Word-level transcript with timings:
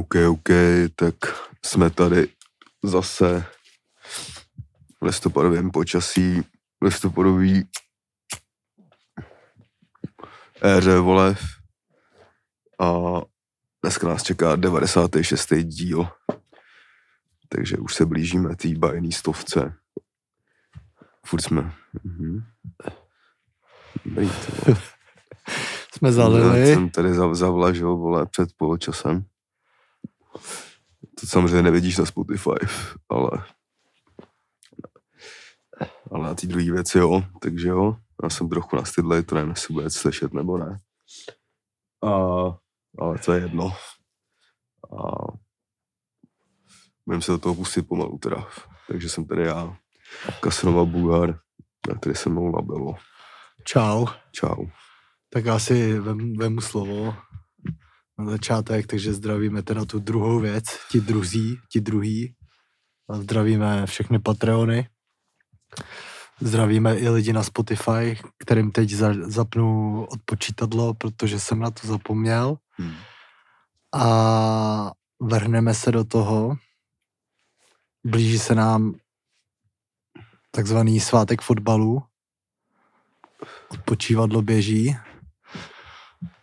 OK, 0.00 0.14
OK, 0.30 0.48
tak 0.96 1.14
jsme 1.64 1.90
tady 1.90 2.28
zase 2.84 3.44
v 5.00 5.04
listopadovém 5.04 5.70
počasí, 5.70 6.42
listopadový 6.82 7.68
éře 10.64 10.98
volev 10.98 11.40
a 12.80 12.92
dneska 13.82 14.08
nás 14.08 14.22
čeká 14.22 14.56
96. 14.56 15.54
díl, 15.62 16.08
takže 17.48 17.76
už 17.76 17.94
se 17.94 18.06
blížíme 18.06 18.56
té 18.56 18.68
bajný 18.78 19.12
stovce. 19.12 19.74
Furt 21.26 21.40
jsme... 21.42 21.72
Mhm. 22.04 22.44
Dobrý. 24.04 24.30
Jsme 25.92 26.08
Já 26.08 26.12
zalili. 26.12 26.66
jsem 26.66 26.90
tady 26.90 27.08
zav- 27.12 27.34
zavlažil, 27.34 27.96
vole, 27.96 28.26
před 28.26 28.48
poločasem. 28.56 29.24
To 31.20 31.26
samozřejmě 31.26 31.62
nevidíš 31.62 31.98
na 31.98 32.06
Spotify, 32.06 32.66
ale 33.08 33.30
ale 36.10 36.28
na 36.28 36.34
ty 36.34 36.46
druhé 36.46 36.72
věci 36.72 36.98
jo, 36.98 37.22
takže 37.40 37.68
jo. 37.68 37.96
Já 38.22 38.30
jsem 38.30 38.48
trochu 38.48 38.76
nastydlej, 38.76 39.22
to 39.22 39.34
nevím, 39.34 39.50
jestli 39.50 39.74
bude 39.74 39.90
slyšet 39.90 40.34
nebo 40.34 40.58
ne. 40.58 40.80
A, 42.04 42.10
ale 42.98 43.18
to 43.24 43.32
je 43.32 43.40
jedno. 43.40 43.72
A 44.92 45.26
budeme 47.06 47.22
se 47.22 47.32
do 47.32 47.38
toho 47.38 47.54
pustit 47.54 47.82
pomalu 47.82 48.18
teda. 48.18 48.46
Takže 48.88 49.08
jsem 49.08 49.24
tady 49.24 49.42
já, 49.42 49.76
Kasnova 50.40 50.84
Bulgar, 50.84 51.38
a 51.92 51.98
tady 51.98 52.14
se 52.14 52.28
mnou 52.28 52.52
Labelo. 52.52 52.94
Čau. 53.64 54.06
Čau. 54.32 54.66
Tak 55.30 55.44
já 55.44 55.58
si 55.58 55.98
vem, 55.98 56.36
vemu 56.36 56.60
slovo 56.60 57.14
na 58.24 58.30
začátek, 58.30 58.86
takže 58.86 59.12
zdravíme 59.12 59.62
teda 59.62 59.84
tu 59.84 59.98
druhou 59.98 60.40
věc, 60.40 60.64
ti 60.90 61.00
druzí, 61.00 61.58
ti 61.72 61.80
druhý. 61.80 62.34
A 63.10 63.14
zdravíme 63.14 63.86
všechny 63.86 64.18
Patreony. 64.18 64.88
Zdravíme 66.40 66.96
i 66.96 67.08
lidi 67.08 67.32
na 67.32 67.42
Spotify, 67.42 68.18
kterým 68.38 68.70
teď 68.70 68.90
za, 68.90 69.14
zapnu 69.20 70.04
odpočítadlo, 70.04 70.94
protože 70.94 71.40
jsem 71.40 71.58
na 71.58 71.70
to 71.70 71.86
zapomněl. 71.86 72.56
Hmm. 72.78 72.94
A 73.94 74.92
vrhneme 75.22 75.74
se 75.74 75.92
do 75.92 76.04
toho. 76.04 76.56
Blíží 78.06 78.38
se 78.38 78.54
nám 78.54 78.94
takzvaný 80.50 81.00
svátek 81.00 81.40
fotbalu. 81.40 82.02
Odpočívadlo 83.68 84.42
běží. 84.42 84.96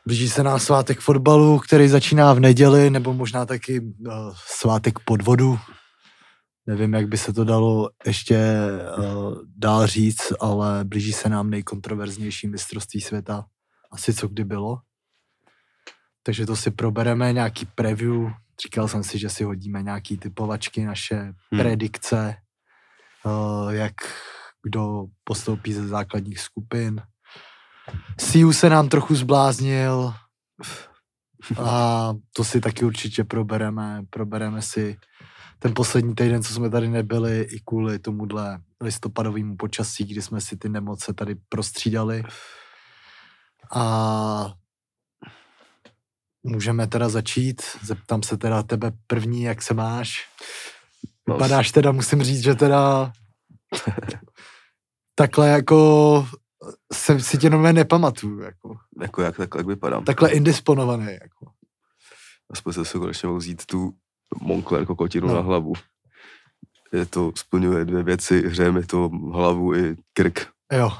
Blíží 0.08 0.30
se 0.30 0.44
nám 0.44 0.60
svátek 0.60 1.00
fotbalu, 1.00 1.60
který 1.60 1.88
začíná 1.88 2.34
v 2.34 2.40
neděli, 2.40 2.90
nebo 2.90 3.14
možná 3.14 3.46
taky 3.46 3.80
uh, 3.80 4.34
svátek 4.36 5.00
podvodu. 5.00 5.60
Nevím, 6.66 6.94
jak 6.94 7.08
by 7.08 7.18
se 7.18 7.34
to 7.34 7.44
dalo 7.44 7.90
ještě 8.06 8.40
uh, 8.98 9.36
dál 9.58 9.88
říct, 9.88 10.34
ale 10.40 10.86
blíží 10.86 11.14
se 11.14 11.30
nám 11.30 11.50
nejkontroverznější 11.50 12.48
mistrovství 12.48 13.02
světa. 13.02 13.46
Asi 13.92 14.14
co 14.14 14.28
kdy 14.28 14.44
bylo. 14.44 14.78
Takže 16.24 16.46
to 16.46 16.56
si 16.56 16.72
probereme, 16.72 17.34
nějaký 17.34 17.66
preview. 17.66 18.32
Říkal 18.64 18.88
jsem 18.88 19.04
si, 19.04 19.20
že 19.20 19.30
si 19.30 19.44
hodíme 19.44 19.84
nějaký 19.84 20.18
typovačky, 20.18 20.86
naše 20.86 21.16
hmm. 21.16 21.60
predikce, 21.60 22.36
uh, 23.26 23.70
jak 23.70 23.94
kdo 24.64 25.06
postoupí 25.24 25.74
ze 25.74 25.88
základních 25.88 26.40
skupin. 26.40 27.02
Siu 28.20 28.54
se 28.54 28.70
nám 28.70 28.90
trochu 28.90 29.16
zbláznil 29.16 30.14
a 31.60 32.14
to 32.34 32.44
si 32.44 32.62
taky 32.62 32.86
určitě 32.86 33.24
probereme. 33.24 34.04
Probereme 34.10 34.62
si 34.62 34.98
ten 35.60 35.74
poslední 35.74 36.16
týden, 36.16 36.44
co 36.44 36.54
jsme 36.54 36.70
tady 36.70 36.88
nebyli, 36.90 37.42
i 37.42 37.60
kvůli 37.66 38.00
tomuhle 38.00 38.60
listopadovému 38.82 39.56
počasí, 39.58 40.06
kdy 40.06 40.22
jsme 40.22 40.42
si 40.42 40.58
ty 40.58 40.70
nemoce 40.70 41.14
tady 41.14 41.36
prostřídali. 41.50 42.24
A 43.76 44.54
můžeme 46.44 46.88
teda 46.88 47.10
začít. 47.10 47.62
Zeptám 47.84 48.24
se 48.24 48.38
teda 48.38 48.64
tebe 48.64 48.92
první, 49.08 49.44
jak 49.44 49.62
se 49.62 49.74
máš. 49.74 50.30
No, 51.28 51.36
Vypadáš 51.36 51.72
teda, 51.72 51.92
musím 51.92 52.24
říct, 52.24 52.44
že 52.44 52.56
teda 52.56 53.12
takhle 55.16 55.50
jako 55.50 56.28
jsem 56.94 57.20
si 57.20 57.38
tě 57.38 57.50
nové 57.50 57.74
nepamatuju. 57.74 58.40
Jako. 58.40 58.78
Jako 59.02 59.22
jak, 59.22 59.38
tak, 59.38 59.50
jak 59.58 59.68
vypadám. 59.68 60.04
Takhle 60.04 60.30
indisponovaný. 60.32 61.06
Jako. 61.22 61.52
Aspoň 62.50 62.74
se 62.74 62.86
si 62.86 62.98
konečně 62.98 63.28
mohl 63.28 63.40
vzít 63.40 63.66
tu 63.66 63.94
Moncler 64.42 64.86
kokotinu 64.86 65.28
No. 65.28 65.34
na 65.34 65.40
hlavu. 65.42 65.74
Je 66.94 67.06
to, 67.06 67.32
splňuje 67.36 67.86
dvě 67.86 68.04
věci, 68.04 68.48
hřeje 68.48 68.72
mi 68.72 68.86
to 68.86 69.10
hlavu 69.34 69.76
i 69.76 69.96
krk. 70.14 70.48
Jo, 70.74 70.92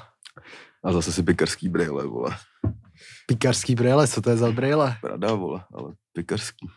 A 0.84 0.92
zase 0.94 1.14
si 1.14 1.24
pikarský 1.24 1.70
brýle, 1.70 2.06
vole. 2.08 2.38
píkařský 3.28 3.76
brýle, 3.76 4.08
co 4.08 4.22
to 4.22 4.30
je 4.30 4.38
za 4.38 4.52
brýle? 4.52 4.98
Prada, 5.02 5.34
vole, 5.34 5.64
ale 5.74 5.94
pikarský. 6.14 6.68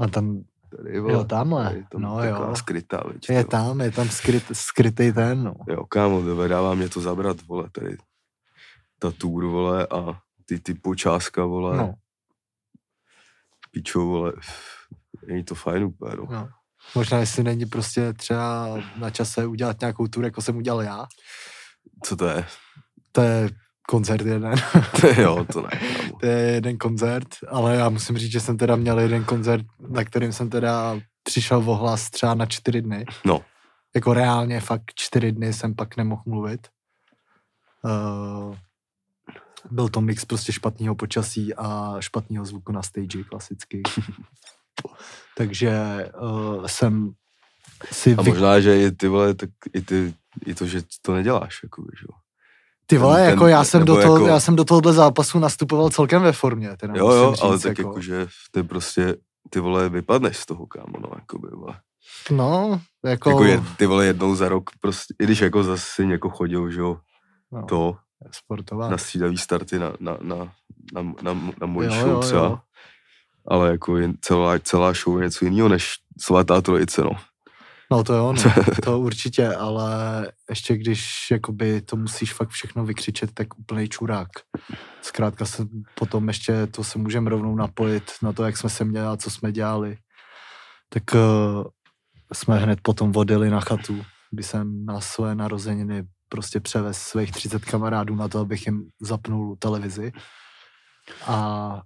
A 0.00 0.06
tam 0.08 0.42
Tady, 0.76 1.00
vole. 1.00 1.12
Jo, 1.12 1.24
tamhle. 1.24 1.64
Tady, 1.64 1.84
tam 1.90 2.02
No 2.02 2.24
jo. 2.24 2.56
skrytá, 2.56 3.02
viď, 3.12 3.30
je 3.30 3.44
tam, 3.44 3.80
je 3.80 3.90
tam 3.90 4.08
skryt, 4.08 4.44
skrytý 4.52 5.12
ten, 5.12 5.44
no. 5.44 5.54
Jo, 5.68 5.86
kámo, 5.86 6.22
dává 6.48 6.74
mě 6.74 6.88
to 6.88 7.00
zabrat, 7.00 7.42
vole, 7.42 7.70
tady 7.72 7.96
ta 8.98 9.10
tour, 9.10 9.44
vole, 9.44 9.86
a 9.86 10.20
ty, 10.46 10.60
ty 10.60 10.74
počáska, 10.74 11.44
vole, 11.44 11.76
no, 11.76 11.94
pičo, 13.70 14.00
vole, 14.00 14.32
není 15.26 15.44
to 15.44 15.54
fajn 15.54 15.84
úplně, 15.84 16.16
no. 16.16 16.26
no. 16.30 16.48
Možná, 16.94 17.18
jestli 17.18 17.42
není 17.44 17.66
prostě 17.66 18.12
třeba 18.12 18.68
na 18.96 19.10
čase 19.10 19.46
udělat 19.46 19.80
nějakou 19.80 20.06
tur, 20.06 20.24
jako 20.24 20.42
jsem 20.42 20.56
udělal 20.56 20.82
já. 20.82 21.06
Co 22.04 22.16
to 22.16 22.26
je? 22.26 22.46
To 23.12 23.20
je 23.20 23.50
koncert 23.90 24.26
jeden. 24.26 24.54
jo, 25.16 25.44
to 25.52 25.62
ne, 25.62 25.70
to 26.20 26.26
je 26.26 26.36
jeden 26.36 26.78
koncert, 26.78 27.28
ale 27.48 27.76
já 27.76 27.88
musím 27.88 28.18
říct, 28.18 28.32
že 28.32 28.40
jsem 28.40 28.56
teda 28.56 28.76
měl 28.76 29.00
jeden 29.00 29.24
koncert, 29.24 29.66
na 29.88 30.04
kterým 30.04 30.32
jsem 30.32 30.50
teda 30.50 31.00
přišel 31.22 31.60
v 31.60 31.68
ohlas 31.68 32.10
třeba 32.10 32.34
na 32.34 32.46
čtyři 32.46 32.82
dny. 32.82 33.04
No, 33.24 33.44
Jako 33.94 34.14
reálně 34.14 34.60
fakt 34.60 34.82
čtyři 34.94 35.32
dny 35.32 35.52
jsem 35.52 35.74
pak 35.74 35.96
nemohl 35.96 36.22
mluvit. 36.26 36.68
Uh, 37.84 38.56
byl 39.70 39.88
to 39.88 40.00
mix 40.00 40.24
prostě 40.24 40.52
špatného 40.52 40.94
počasí 40.94 41.54
a 41.54 41.96
špatného 42.00 42.44
zvuku 42.44 42.72
na 42.72 42.82
stage, 42.82 43.24
klasicky. 43.24 43.82
Takže 45.36 45.72
uh, 46.20 46.66
jsem 46.66 47.12
si 47.92 48.14
a 48.14 48.22
vy... 48.22 48.30
možná, 48.30 48.60
že 48.60 48.82
i 48.82 48.90
ty, 48.90 49.08
vole, 49.08 49.34
tak 49.34 49.50
i, 49.72 49.80
ty, 49.80 50.14
i 50.46 50.54
to, 50.54 50.66
že 50.66 50.82
to 51.02 51.14
neděláš, 51.14 51.60
jako, 51.62 51.82
že 51.82 52.04
jo. 52.08 52.27
Ty 52.90 52.98
vole, 52.98 53.16
ten- 53.20 53.30
jako 53.30 53.46
já 53.46 53.64
jsem, 53.64 53.84
do 53.84 53.96
toho, 54.02 54.14
jako- 54.16 54.26
já 54.26 54.40
jsem 54.40 54.56
do 54.56 54.64
tohohle 54.64 54.92
zápasu 54.92 55.38
nastupoval 55.38 55.90
celkem 55.90 56.22
ve 56.22 56.32
formě. 56.32 56.76
Teda 56.76 56.94
Jo, 56.96 57.10
jo, 57.10 57.30
říct, 57.32 57.42
ale 57.42 57.58
tak 57.58 57.78
jako. 57.78 57.90
jako, 57.90 58.00
že 58.00 58.26
ty 58.50 58.62
prostě, 58.62 59.16
ty 59.50 59.60
vole, 59.60 59.88
vypadneš 59.88 60.36
z 60.36 60.46
toho, 60.46 60.66
kámo, 60.66 60.92
no, 61.00 61.08
jako 61.14 61.38
by, 61.38 61.48
vole. 61.48 61.74
No, 62.30 62.80
jako, 63.04 63.30
Jako 63.30 63.44
je, 63.44 63.62
ty 63.76 63.86
vole, 63.86 64.06
jednou 64.06 64.34
za 64.34 64.48
rok, 64.48 64.70
prostě, 64.80 65.14
i 65.20 65.24
když 65.24 65.40
jako 65.40 65.62
zase 65.64 66.04
jako 66.04 66.30
chodil, 66.30 66.70
že 66.70 66.80
jo, 66.80 66.96
no, 67.52 67.62
to, 67.66 67.96
sportová. 68.30 68.88
na 68.88 68.98
střídavý 68.98 69.38
starty 69.38 69.78
na, 69.78 69.92
na, 70.00 70.16
na, 70.22 70.36
na, 70.92 71.02
na, 71.22 71.34
na 71.60 71.66
můj 71.66 71.84
Jo, 71.84 71.90
show 71.90 72.08
jo, 72.10 72.20
třeba. 72.20 72.40
jo. 72.44 72.58
Ale 73.48 73.70
jako 73.70 73.96
celá, 74.20 74.58
celá 74.58 74.92
show 74.92 75.18
je 75.18 75.24
něco 75.24 75.44
jiného 75.44 75.68
než 75.68 75.94
svatá 76.20 76.60
trojice, 76.60 77.02
no. 77.02 77.10
No 77.90 78.04
to 78.04 78.14
jo, 78.14 78.32
no, 78.32 78.42
to 78.84 79.00
určitě, 79.00 79.48
ale 79.48 79.92
ještě 80.48 80.76
když 80.76 81.30
jakoby 81.30 81.80
to 81.80 81.96
musíš 81.96 82.32
fakt 82.32 82.48
všechno 82.48 82.84
vykřičet, 82.84 83.34
tak 83.34 83.58
úplný 83.58 83.88
čurák. 83.88 84.28
Zkrátka 85.02 85.44
se 85.44 85.66
potom 85.94 86.28
ještě 86.28 86.66
to 86.66 86.84
se 86.84 86.98
můžeme 86.98 87.30
rovnou 87.30 87.54
napojit 87.54 88.12
na 88.22 88.32
to, 88.32 88.44
jak 88.44 88.56
jsme 88.56 88.70
se 88.70 88.84
měli 88.84 89.06
a 89.06 89.16
co 89.16 89.30
jsme 89.30 89.52
dělali. 89.52 89.96
Tak 90.88 91.02
uh, 91.14 91.64
jsme 92.32 92.58
hned 92.58 92.80
potom 92.82 93.12
vodili 93.12 93.50
na 93.50 93.60
chatu, 93.60 94.04
kdy 94.30 94.42
jsem 94.42 94.84
na 94.84 95.00
své 95.00 95.34
narozeniny 95.34 96.04
prostě 96.28 96.60
převez 96.60 96.98
svých 96.98 97.32
30 97.32 97.64
kamarádů 97.64 98.14
na 98.14 98.28
to, 98.28 98.38
abych 98.38 98.66
jim 98.66 98.88
zapnul 99.00 99.56
televizi. 99.56 100.12
A 101.26 101.80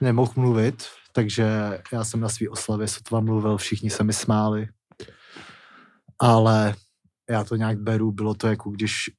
nemohl 0.00 0.32
mluvit, 0.36 0.86
takže 1.12 1.78
já 1.92 2.04
jsem 2.04 2.20
na 2.20 2.28
svý 2.28 2.48
oslavě 2.48 2.88
sotva 2.88 3.20
mluvil, 3.20 3.56
všichni 3.56 3.90
se 3.90 4.04
mi 4.04 4.12
smáli. 4.12 4.68
Ale 6.18 6.74
já 7.30 7.44
to 7.44 7.56
nějak 7.56 7.78
beru, 7.78 8.12
bylo 8.12 8.34
to 8.34 8.46
jako 8.48 8.70
když 8.70 9.10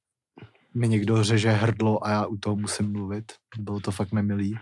mi 0.76 0.88
někdo 0.88 1.24
řeže 1.24 1.52
hrdlo 1.52 2.06
a 2.06 2.10
já 2.10 2.26
u 2.26 2.38
toho 2.38 2.56
musím 2.56 2.92
mluvit. 2.92 3.32
Bylo 3.58 3.80
to 3.80 3.92
fakt 3.92 4.12
nemilý. 4.12 4.60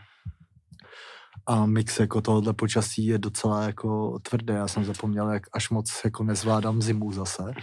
A 1.48 1.66
mix 1.66 2.00
jako 2.00 2.22
tohohle 2.22 2.54
počasí 2.54 3.06
je 3.06 3.18
docela 3.18 3.64
jako 3.64 4.20
tvrdé. 4.20 4.54
Já 4.54 4.68
jsem 4.68 4.86
zapomněl, 4.86 5.30
jak 5.30 5.44
až 5.54 5.70
moc 5.70 6.02
jako 6.06 6.24
nezvládám 6.24 6.82
zimu 6.82 7.12
zase. 7.12 7.54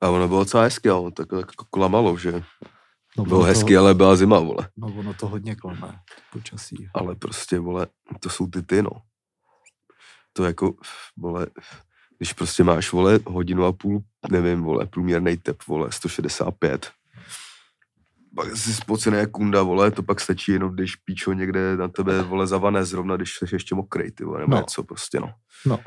A 0.00 0.08
ono 0.08 0.28
bylo 0.28 0.40
docela 0.40 0.62
hezky, 0.62 0.88
ale 0.88 1.12
tak, 1.12 1.28
tak 1.28 1.38
jako 1.38 1.64
klamalo, 1.70 2.18
že 2.18 2.42
No, 3.18 3.24
bylo 3.24 3.40
to, 3.40 3.46
hezky, 3.46 3.76
ale 3.76 3.94
byla 3.94 4.16
zima, 4.16 4.38
vole. 4.38 4.68
No 4.76 4.88
ono 4.98 5.14
to 5.14 5.28
hodně 5.28 5.56
klame, 5.56 6.00
počasí. 6.32 6.88
Ale 6.94 7.14
prostě, 7.14 7.58
vole, 7.58 7.86
to 8.20 8.30
jsou 8.30 8.46
ty 8.46 8.62
ty, 8.62 8.82
no. 8.82 8.90
to 10.32 10.44
jako, 10.44 10.74
vole, 11.16 11.46
když 12.22 12.32
prostě 12.32 12.64
máš, 12.64 12.92
vole, 12.92 13.20
hodinu 13.26 13.64
a 13.64 13.72
půl, 13.72 14.02
nevím, 14.30 14.62
vole, 14.62 14.86
průměrný 14.86 15.36
tep, 15.36 15.56
vole, 15.66 15.92
165, 15.92 16.90
pak 18.36 18.56
jsi 18.56 18.74
spocený 18.74 19.16
jak 19.16 19.30
kunda, 19.30 19.62
vole, 19.62 19.90
to 19.90 20.02
pak 20.02 20.20
stačí 20.20 20.52
jenom, 20.52 20.74
když 20.74 20.96
píčo 20.96 21.32
někde 21.32 21.76
na 21.76 21.88
tebe, 21.88 22.22
vole, 22.22 22.46
zavané 22.46 22.84
zrovna, 22.84 23.16
když 23.16 23.36
jsi 23.36 23.44
ještě 23.54 23.74
mokrej, 23.74 24.10
ty 24.10 24.24
vole, 24.24 24.40
nebo 24.40 24.50
No. 24.50 24.56
no. 24.56 24.60
něco 24.60 24.82
prostě, 24.84 25.20
no. 25.20 25.34
No. 25.66 25.78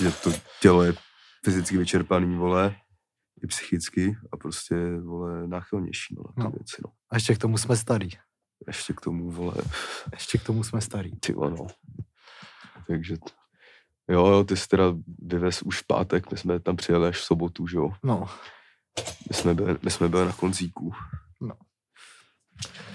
Že 0.00 0.10
to 0.12 0.30
tělo 0.60 0.82
je 0.82 0.94
fyzicky 1.44 1.78
vyčerpaný, 1.78 2.36
vole, 2.36 2.74
i 3.42 3.46
psychicky 3.46 4.16
a 4.32 4.36
prostě, 4.36 4.74
vole, 5.00 5.46
náchylnější, 5.46 6.14
no, 6.16 6.22
na 6.36 6.44
ty 6.44 6.44
No. 6.44 6.50
věci, 6.50 6.76
no. 6.84 6.90
A 7.10 7.16
ještě 7.16 7.34
k 7.34 7.38
tomu 7.38 7.58
jsme 7.58 7.76
starý. 7.76 8.08
Ještě 8.66 8.92
k 8.92 9.00
tomu, 9.00 9.30
vole, 9.30 9.54
Ještě 10.12 10.38
k 10.38 10.42
tomu 10.44 10.64
jsme 10.64 10.80
starý. 10.80 11.10
ty 11.20 11.32
vole, 11.32 11.50
no. 11.50 11.66
Takže, 12.86 13.16
t- 13.16 13.32
jo, 14.10 14.26
jo, 14.26 14.44
ty 14.44 14.56
jsi 14.56 14.68
teda 14.68 14.84
vyvez 15.18 15.62
už 15.62 15.80
v 15.82 15.86
pátek, 15.86 16.30
my 16.30 16.38
jsme 16.38 16.60
tam 16.60 16.76
přijeli 16.76 17.08
až 17.08 17.16
v 17.16 17.24
sobotu, 17.24 17.66
že 17.66 17.76
jo. 17.76 17.90
No, 18.02 18.28
My 19.28 19.34
jsme 19.34 19.54
byli, 19.54 19.76
my 19.82 19.90
jsme 19.90 20.08
byli 20.08 20.24
na 20.26 20.32
koncíku. 20.32 20.92
No. 21.40 21.54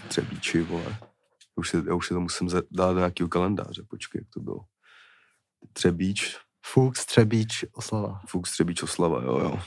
Třebíči, 0.07 0.61
vole. 0.61 0.97
Já 0.97 1.55
už, 1.55 1.69
se, 1.69 1.83
já 1.87 1.93
už 1.95 2.07
se 2.07 2.13
to 2.13 2.19
musím 2.19 2.49
dát 2.71 2.91
do 2.91 2.97
nějakého 2.97 3.29
kalendáře, 3.29 3.83
počkej, 3.89 4.19
jak 4.19 4.29
to 4.29 4.39
bylo. 4.39 4.59
Třebíč, 5.73 6.37
Fuchs, 6.65 7.05
Třebíč, 7.05 7.65
Oslava. 7.73 8.21
Fux, 8.27 8.51
Třebíč, 8.51 8.83
Oslava, 8.83 9.23
jo, 9.23 9.39
jo. 9.39 9.59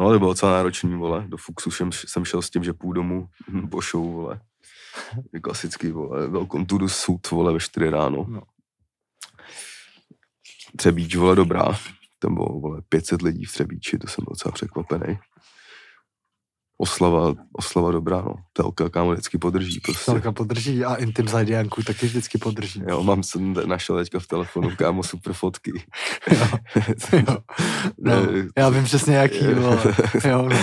No, 0.00 0.12
to 0.12 0.18
bylo 0.18 0.30
docela 0.30 0.52
náročný, 0.52 0.94
vole. 0.94 1.24
Do 1.28 1.36
Fuxu 1.36 1.70
jsem, 1.70 1.92
jsem 1.92 2.24
šel 2.24 2.42
s 2.42 2.50
tím, 2.50 2.64
že 2.64 2.72
půjdu 2.72 2.92
domů 2.92 3.28
po 3.70 3.80
show, 3.80 4.12
vole. 4.12 4.40
Klasický, 5.42 5.90
vole. 5.90 6.30
To 6.68 6.78
the 6.78 6.86
suit, 6.86 7.30
vole, 7.30 7.52
ve 7.52 7.60
4 7.60 7.90
ráno. 7.90 8.26
No. 8.28 8.42
Třebíč, 10.76 11.16
vole, 11.16 11.36
dobrá. 11.36 11.64
Tam 12.18 12.34
bylo, 12.34 12.46
vole, 12.60 12.82
500 12.88 13.22
lidí 13.22 13.44
v 13.44 13.52
Třebíči, 13.52 13.98
to 13.98 14.06
jsem 14.06 14.24
byl 14.24 14.32
docela 14.32 14.52
překvapený. 14.52 15.18
Oslava, 16.78 17.34
oslava 17.52 17.92
dobrá, 17.92 18.16
no. 18.22 18.34
Telka, 18.52 18.88
kámo, 18.88 19.12
vždycky 19.12 19.38
podrží, 19.38 19.80
prostě. 19.80 20.04
Celka 20.04 20.32
podrží 20.32 20.84
a 20.84 20.94
Intim 20.94 21.28
Zajdianku 21.28 21.82
taky 21.82 22.06
vždycky 22.06 22.38
podrží. 22.38 22.82
Jo, 22.88 23.02
mám 23.02 23.22
jsem 23.22 23.54
našel 23.66 23.96
teďka 23.96 24.18
v 24.18 24.26
telefonu, 24.26 24.70
kámo, 24.76 25.02
super 25.02 25.32
fotky. 25.32 25.72
Jo. 26.32 26.48
jo. 27.12 27.36
No, 27.98 28.12
já 28.58 28.68
vím 28.68 28.84
přesně 28.84 29.16
jaký, 29.16 29.46
vole. 29.46 29.94
Jo, 30.28 30.48
no. 30.48 30.56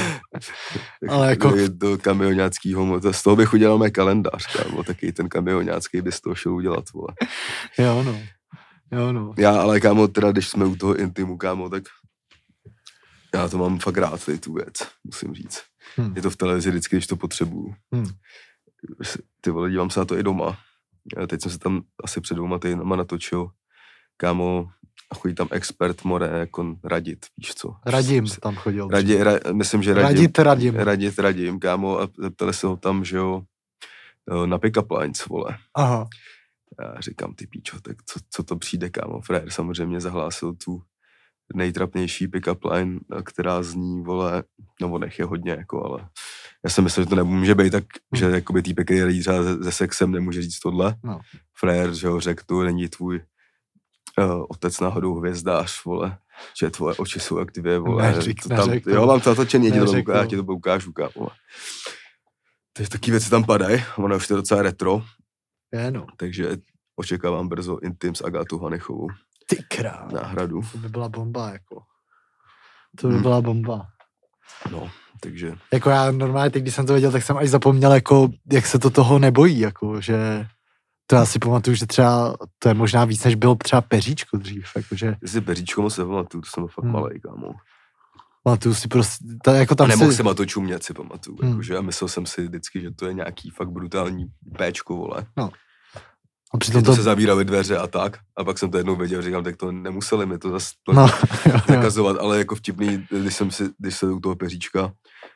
Ale 1.10 1.30
jako- 1.30 1.54
to 1.80 1.98
kamionáckýho, 1.98 3.00
to, 3.00 3.14
z 3.14 3.24
toho 3.24 3.36
bych 3.36 3.54
udělal 3.54 3.78
mé 3.78 3.90
kalendář, 3.92 4.58
kámo, 4.58 4.84
taky 4.84 5.12
ten 5.14 5.30
kamionácký 5.30 6.02
by 6.02 6.12
z 6.12 6.22
toho 6.22 6.36
šel 6.36 6.54
udělat, 6.56 6.84
vole. 6.94 7.10
jo, 7.78 8.04
no. 8.04 8.20
Jo, 8.92 9.14
no. 9.14 9.34
Já, 9.38 9.62
ale 9.62 9.80
kámo, 9.80 10.08
teda, 10.08 10.32
když 10.32 10.48
jsme 10.48 10.66
u 10.66 10.76
toho 10.76 10.96
intimu, 10.96 11.38
kámo, 11.38 11.70
tak 11.70 11.84
já 13.34 13.48
to 13.50 13.58
mám 13.58 13.80
fakt 13.80 13.98
rád, 13.98 14.26
tady 14.26 14.38
tu 14.40 14.54
věc, 14.54 14.74
musím 15.04 15.34
říct. 15.34 15.62
Hm. 15.98 16.14
Je 16.16 16.22
to 16.22 16.30
v 16.30 16.36
televizi 16.38 16.70
vždycky, 16.70 16.96
když 16.96 17.08
to 17.08 17.16
potřebuju. 17.16 17.76
Hm. 17.96 18.08
Ty 19.42 19.52
vole, 19.52 19.70
dívám 19.72 19.90
se 19.90 20.00
na 20.00 20.06
to 20.06 20.18
i 20.18 20.24
doma. 20.24 20.58
Já 21.18 21.28
teď 21.28 21.42
jsem 21.42 21.52
se 21.52 21.60
tam 21.60 21.82
asi 22.04 22.22
před 22.22 22.36
dvouma 22.36 22.60
týdnama 22.60 22.96
natočil, 22.96 23.48
kámo, 24.18 24.68
a 25.12 25.16
chodí 25.16 25.36
tam 25.36 25.48
expert 25.52 26.04
more, 26.04 26.28
jako 26.28 26.76
radit, 26.84 27.26
víš 27.38 27.54
co. 27.56 27.76
Radim 27.86 28.26
tam 28.42 28.56
chodil. 28.56 28.88
Radi, 28.88 29.24
ra, 29.24 29.32
myslím, 29.52 29.84
že 29.84 29.94
radím, 29.94 30.08
Radit 30.18 30.40
Radim. 30.40 30.76
radit 30.76 31.20
radím, 31.20 31.60
kámo, 31.60 32.00
a 32.02 32.10
zeptali 32.18 32.54
se 32.54 32.68
ho 32.68 32.78
tam, 32.78 33.06
že 33.06 33.18
jo, 33.18 33.42
eh, 34.44 34.48
na 34.48 34.58
pick-up 34.58 34.92
lines, 34.92 35.26
vole. 35.26 35.58
Aha. 35.78 36.08
Já 36.80 37.02
říkám, 37.02 37.34
ty 37.34 37.48
píčo, 37.48 37.82
tak 37.82 37.98
co, 38.06 38.20
co 38.30 38.44
to 38.44 38.56
přijde, 38.56 38.90
kámo? 38.90 39.22
Frér 39.22 39.50
samozřejmě 39.50 40.02
zahlásil 40.02 40.54
tu 40.54 40.84
nejtrapnější 41.56 42.28
pick-up 42.28 42.74
line, 42.74 43.00
eh, 43.18 43.22
která 43.24 43.64
zní, 43.64 44.04
vole, 44.04 44.44
no 44.82 44.98
nech 44.98 45.20
je 45.20 45.26
hodně, 45.26 45.52
jako, 45.52 45.86
ale 45.86 46.10
já 46.64 46.70
jsem 46.70 46.84
myslel, 46.84 47.04
že 47.06 47.10
to 47.10 47.16
nemůže 47.16 47.56
být 47.56 47.72
tak, 47.72 47.84
že 48.16 48.26
jakoby 48.26 48.62
týpek, 48.62 48.86
který 48.86 49.20
třeba 49.20 49.44
se, 49.44 49.64
se 49.64 49.72
sexem, 49.72 50.12
nemůže 50.12 50.42
říct 50.42 50.60
tohle. 50.60 50.96
No. 51.04 51.20
Frér, 51.60 51.94
že 51.94 52.08
ho 52.08 52.20
řekl, 52.20 52.44
to 52.46 52.64
není 52.64 52.88
tvůj 52.88 53.22
uh, 54.20 54.46
otec 54.50 54.80
náhodou 54.80 55.16
hvězdář, 55.16 55.86
vole, 55.86 56.18
že 56.60 56.70
tvoje 56.70 56.96
oči 56.96 57.20
jsou 57.20 57.38
jak 57.38 57.52
dvě, 57.52 57.80
vole. 57.80 58.14
Neřík- 58.14 58.44
to 58.44 58.50
tam, 58.50 58.68
neřekl. 58.68 58.92
jo, 58.92 59.06
mám 59.06 59.22
to 59.22 59.30
natočený, 59.30 59.68
já 59.68 59.76
já 60.14 60.26
ti 60.26 60.36
to 60.36 60.44
ukážu, 60.44 60.92
kámo. 60.92 61.28
Takže 62.74 62.90
taky 62.90 63.12
věci 63.12 63.30
tam 63.30 63.44
padají, 63.44 63.84
ono 63.98 64.18
už 64.18 64.28
to 64.28 64.34
je 64.34 64.36
docela 64.36 64.62
retro, 64.62 65.04
Je, 65.74 65.92
no. 65.92 66.06
takže 66.18 66.58
očekávám 66.96 67.48
brzo 67.48 67.80
Intim 67.84 68.16
s 68.16 68.24
Agátou 68.24 68.60
Hanechovou 68.60 69.08
Ty 69.48 69.56
král. 69.78 70.08
náhradu. 70.14 70.62
To 70.72 70.78
by 70.78 70.90
byla 70.90 71.10
bomba, 71.10 71.50
jako. 71.50 71.84
To 73.00 73.08
by 73.08 73.14
Hm. 73.16 73.22
byla 73.22 73.42
bomba. 73.42 73.88
No, 74.72 74.92
takže 75.20 75.56
Jako 75.74 75.90
já 75.90 76.12
normálně, 76.12 76.50
teď, 76.50 76.62
když 76.62 76.76
jsem 76.76 76.86
to 76.86 76.94
viděl, 76.94 77.12
tak 77.12 77.24
jsem 77.24 77.38
až 77.38 77.50
zapomněl, 77.50 77.94
jako, 77.94 78.30
jak 78.52 78.66
se 78.66 78.80
to 78.80 78.90
toho 78.90 79.20
nebojí, 79.20 79.60
jako, 79.60 80.02
že 80.02 80.48
to 81.08 81.16
já 81.16 81.26
si 81.26 81.40
pamatuju, 81.40 81.76
že 81.76 81.86
třeba, 81.86 82.38
to 82.60 82.68
je 82.70 82.74
možná 82.74 83.06
víc, 83.06 83.24
než 83.24 83.36
byl 83.36 83.56
třeba 83.56 83.82
peříčko 83.82 84.38
dřív, 84.38 84.66
jakože, 84.76 85.16
si 85.26 85.42
Peříčko 85.42 85.82
moc 85.82 85.98
nepamatuju, 85.98 86.42
to 86.42 86.50
jsem 86.50 86.68
fakt 86.68 86.84
Hmm. 86.84 86.94
malej, 86.94 87.20
kámo. 87.20 87.54
Pamatuju 88.44 88.76
si 88.76 88.88
prostě, 88.88 89.26
ta, 89.44 89.56
jako 89.56 89.72
A 89.72 89.76
tam 89.76 89.88
nemohl 89.88 90.12
si, 90.12 90.18
jsem 90.18 90.26
na 90.26 90.34
to 90.34 90.46
čumět, 90.46 90.84
si 90.84 90.94
pamatuju. 90.94 91.38
Hmm. 91.42 91.50
Jakože 91.50 91.74
já 91.74 91.82
myslel 91.82 92.08
jsem 92.08 92.26
si 92.26 92.44
vždycky, 92.44 92.82
že 92.82 92.92
to 92.92 93.06
je 93.06 93.14
nějaký 93.14 93.50
fakt 93.50 93.70
brutální 93.70 94.26
péčko, 94.58 94.96
vole. 94.96 95.26
a 96.54 96.58
přitom 96.58 96.84
To 96.84 96.96
se 96.96 97.04
zavíraly 97.04 97.46
dveře 97.46 97.78
a 97.78 97.88
tak. 97.88 98.18
A 98.38 98.44
pak 98.44 98.60
jsem 98.60 98.72
to 98.72 98.78
jednou 98.78 98.96
věděl, 98.96 99.22
říkám, 99.22 99.44
tak 99.44 99.58
to 99.58 99.72
nemuseli 99.72 100.26
mi 100.26 100.38
to 100.38 100.50
zase 100.50 100.72
no, 100.94 101.08
zakazovat, 101.68 102.18
ale 102.20 102.38
jako 102.38 102.56
vtipný, 102.56 103.08
když 103.10 103.36
jsem 103.36 103.52
si, 103.52 103.70
když 103.78 103.96
se 103.96 104.12
u 104.12 104.20
toho 104.20 104.36
peříčka, 104.36 104.94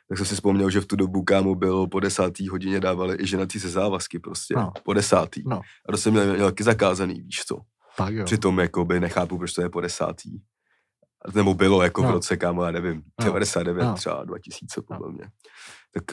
tak 0.10 0.18
jsem 0.18 0.26
si 0.26 0.36
vzpomněl, 0.36 0.70
že 0.70 0.82
v 0.82 0.86
tu 0.86 0.96
dobu, 0.96 1.24
kámo, 1.24 1.56
bylo 1.56 1.88
po 1.88 2.00
desátý 2.00 2.48
hodině 2.48 2.80
dávali 2.80 3.18
i 3.20 3.28
ženatý 3.28 3.60
se 3.60 3.70
závazky 3.70 4.20
prostě. 4.20 4.54
No. 4.58 4.72
Po 4.84 4.94
desátý. 4.94 5.44
No. 5.46 5.62
A 5.90 5.92
to 5.92 5.98
jsem 5.98 6.14
měl, 6.14 6.34
měl 6.34 6.48
taky 6.48 6.64
zakázaný, 6.64 7.14
víš 7.14 7.44
co. 7.48 7.58
tak 7.98 8.14
jo. 8.14 8.26
Přitom 8.26 8.60
jakoby 8.60 9.00
nechápu, 9.00 9.38
proč 9.38 9.54
to 9.54 9.62
je 9.62 9.70
po 9.70 9.82
desátý. 9.82 10.30
Nebo 11.34 11.54
bylo 11.54 11.84
jako 11.84 12.02
v 12.02 12.06
No. 12.06 12.12
roce, 12.12 12.38
kámo, 12.38 12.64
já 12.64 12.72
nevím, 12.72 13.04
No. 13.20 13.26
99, 13.26 13.84
No. 13.84 13.94
třeba 13.94 14.24
2000 14.24 14.82
podle 14.82 15.12
mě. 15.12 15.24
Tak, 15.94 16.04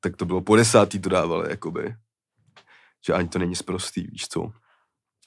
tak 0.00 0.16
to 0.16 0.24
bylo 0.24 0.40
po 0.40 0.56
desátý 0.56 0.98
to 1.00 1.08
dávali, 1.08 1.50
jakoby. 1.50 1.94
Že 3.06 3.12
ani 3.12 3.28
to 3.28 3.38
není 3.38 3.56
sprostý, 3.56 4.06
víš 4.06 4.28
co. 4.28 4.50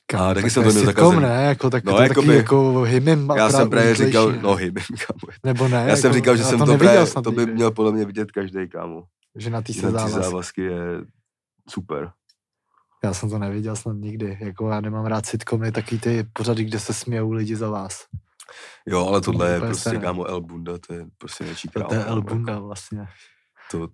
Kámo, 0.07 0.24
a 0.24 0.33
taky 0.33 0.42
tak 0.44 0.51
jsem 0.51 0.63
to 0.63 0.69
měl 0.69 0.86
zakazený. 0.86 1.21
ne, 1.21 1.45
jako, 1.45 1.69
tak 1.69 1.83
No, 1.83 1.92
no, 1.92 1.97
to 1.97 2.03
jakoby- 2.03 2.27
taky 2.27 2.38
jako 2.38 2.81
hymim. 2.81 3.29
Já 3.36 3.50
jsem 3.50 3.69
právě 3.69 3.96
říkal, 3.96 4.31
ne? 4.31 4.39
no 4.41 4.55
hybem, 4.55 4.84
kámo. 5.08 5.34
Nebo 5.43 5.67
ne, 5.67 5.86
Já 5.89 5.96
jsem 5.96 6.08
jako, 6.10 6.15
říkal, 6.15 6.38
že 6.38 6.43
jsem 6.43 6.60
to, 6.60 6.77
právě, 6.77 7.05
to 7.24 7.31
by 7.31 7.46
měl 7.46 7.72
podle 7.72 7.91
mě 7.91 8.05
vidět 8.05 8.31
každý, 8.31 8.69
kámo. 8.69 9.03
Že 9.36 9.50
na 9.50 9.62
tý 9.62 9.74
se 9.74 9.81
Ženatý 9.81 10.12
závaz. 10.12 10.25
závazky 10.25 10.62
je 10.62 10.81
super. 11.69 12.12
Já 13.03 13.13
jsem 13.13 13.29
to 13.29 13.39
neviděl 13.39 13.75
snad 13.75 13.96
nikdy. 13.96 14.38
Jako 14.41 14.69
já 14.69 14.81
nemám 14.81 15.05
rád 15.05 15.25
sitcomy, 15.25 15.72
taky 15.72 15.98
ty 15.98 16.27
pořady, 16.34 16.63
kde 16.63 16.79
se 16.79 16.93
smějou 16.93 17.31
lidi 17.31 17.55
za 17.55 17.69
vás. 17.69 18.05
Jo, 18.85 19.07
ale 19.07 19.21
To 19.21 19.31
tohle 19.31 19.49
je 19.51 19.59
prostě, 19.59 19.89
stejné. 19.89 19.99
kámo, 20.05 20.25
El 20.25 20.41
Bunda, 20.41 20.77
to 20.87 20.93
je 20.93 21.05
prostě 21.17 21.43
něčí 21.43 21.67
kráva. 21.69 21.89
To 21.89 21.95
je 21.95 22.05
El 22.05 22.21
kámo, 22.21 22.21
Bunda 22.21 22.53
jako. 22.53 22.65
vlastně. 22.65 23.07
To, 23.71 23.77
Jo, 23.79 23.87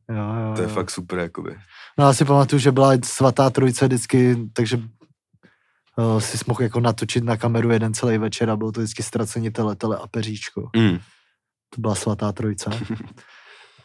jo, 0.48 0.54
to 0.56 0.62
je 0.62 0.68
jo. 0.68 0.74
fakt 0.74 0.90
super, 0.92 1.20
jakoby. 1.20 1.56
No 2.00 2.06
já 2.06 2.14
si 2.14 2.26
pamatuju, 2.26 2.60
že 2.60 2.72
byla 2.72 2.92
svatá 3.06 3.50
trojice 3.50 3.86
vždycky, 3.88 4.50
takže 4.54 4.78
uh, 5.98 6.20
si 6.20 6.38
mohl 6.48 6.64
jako 6.64 6.80
natočit 6.80 7.24
na 7.24 7.38
kameru 7.38 7.72
jeden 7.72 7.94
celý 7.94 8.18
večer 8.18 8.50
a 8.50 8.56
bylo 8.56 8.72
to 8.72 8.80
vždycky 8.80 9.04
ztracení 9.04 9.52
tele, 9.52 9.76
tele 9.76 9.98
a 9.98 10.08
peříčko. 10.08 10.70
Mm. 10.76 10.98
To 11.76 11.82
byla 11.82 11.96
svatá 11.96 12.32
trojice. 12.32 12.70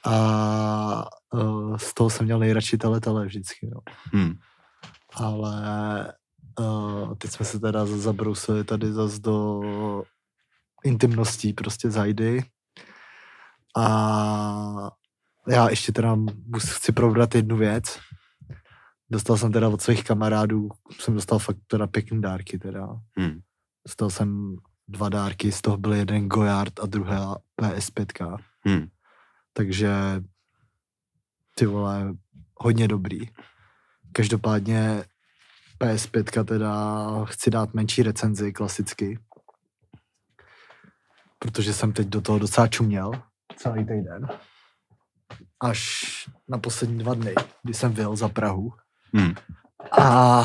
A 0.05 1.09
uh, 1.35 1.77
z 1.77 1.95
toho 1.95 2.11
jsem 2.11 2.27
měl 2.27 2.39
nejradši 2.39 2.79
tele, 2.79 3.01
tele 3.01 3.27
vždycky. 3.27 3.71
No. 3.75 3.81
Mm. 4.21 4.35
Ale 5.15 5.55
uh, 6.61 7.15
teď 7.15 7.31
jsme 7.31 7.47
se 7.47 7.61
teda 7.61 7.87
zabrousili 7.87 8.65
tady 8.65 8.93
zase 8.93 9.19
do 9.21 9.61
intimností 10.87 11.53
prostě 11.53 11.91
zajdy. 11.91 12.45
A 13.77 14.91
já 15.49 15.71
ještě 15.71 15.93
teda 15.93 16.17
chci 16.59 16.93
probrat 16.93 17.35
jednu 17.35 17.57
věc. 17.57 17.99
Dostal 19.11 19.37
jsem 19.37 19.53
teda 19.53 19.69
od 19.69 19.83
svých 19.83 20.05
kamarádů, 20.05 20.69
jsem 21.01 21.15
dostal 21.15 21.39
fakt 21.39 21.57
teda 21.67 21.87
pěkný 21.87 22.21
dárky 22.21 22.59
teda. 22.59 22.87
Mm. 23.19 23.41
Dostal 23.87 24.11
jsem 24.11 24.57
dva 24.89 25.09
dárky, 25.09 25.53
z 25.53 25.61
toho 25.61 25.77
byl 25.77 25.95
jeden 25.95 26.29
Goyard 26.29 26.81
a 26.81 26.87
druhá 26.87 27.39
PS5. 27.61 28.39
Mm. 28.65 28.87
Takže 29.53 29.93
ty 31.55 31.67
vole, 31.67 32.15
hodně 32.55 32.89
dobrý. 32.89 33.21
Každopádně 34.13 35.05
PS5 35.81 36.45
teda 36.45 37.25
chci 37.25 37.51
dát 37.51 37.75
menší 37.75 38.03
recenzi 38.03 38.53
klasicky, 38.53 39.19
protože 41.39 41.73
jsem 41.75 41.93
teď 41.93 42.07
do 42.09 42.21
toho 42.21 42.39
docela 42.39 42.69
čuměl 42.69 43.13
celý 43.57 43.85
týden. 43.85 44.29
Až 45.61 46.01
na 46.49 46.59
poslední 46.59 46.99
dva 46.99 47.15
dny, 47.15 47.35
kdy 47.63 47.75
jsem 47.75 47.93
vyjel 47.93 48.17
za 48.17 48.29
Prahu. 48.29 48.73
Mm. 49.13 49.35
A 50.01 50.43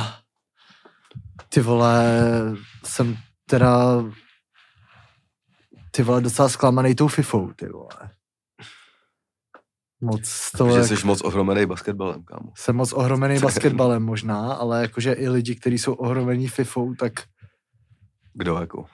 ty 1.50 1.62
vole, 1.62 2.03
jsem 2.86 3.17
teda 3.45 3.86
ty 5.91 6.03
vole 6.03 6.21
docela 6.21 6.50
zklamaný 6.50 6.95
tou 6.95 7.07
FIFou, 7.07 7.53
ty 7.53 7.69
vole. 7.69 7.89
Moc 10.01 10.51
to 10.57 10.71
Že 10.71 10.77
jak- 10.77 10.88
jsi 11.00 11.07
moc 11.07 11.21
ohromený 11.21 11.65
basketbalem, 11.65 12.24
kámo. 12.24 12.51
jsem 12.55 12.75
moc 12.75 12.93
ohromený 12.93 13.39
basketbalem 13.41 14.03
možná, 14.03 14.53
ale 14.53 14.81
jakože 14.81 15.13
i 15.13 15.29
lidi, 15.29 15.55
kteří 15.55 15.77
jsou 15.77 15.93
ohromení 15.93 16.48
FIFou, 16.48 16.95
tak 16.95 17.13
Kdo 18.33 18.55
jako? 18.55 18.86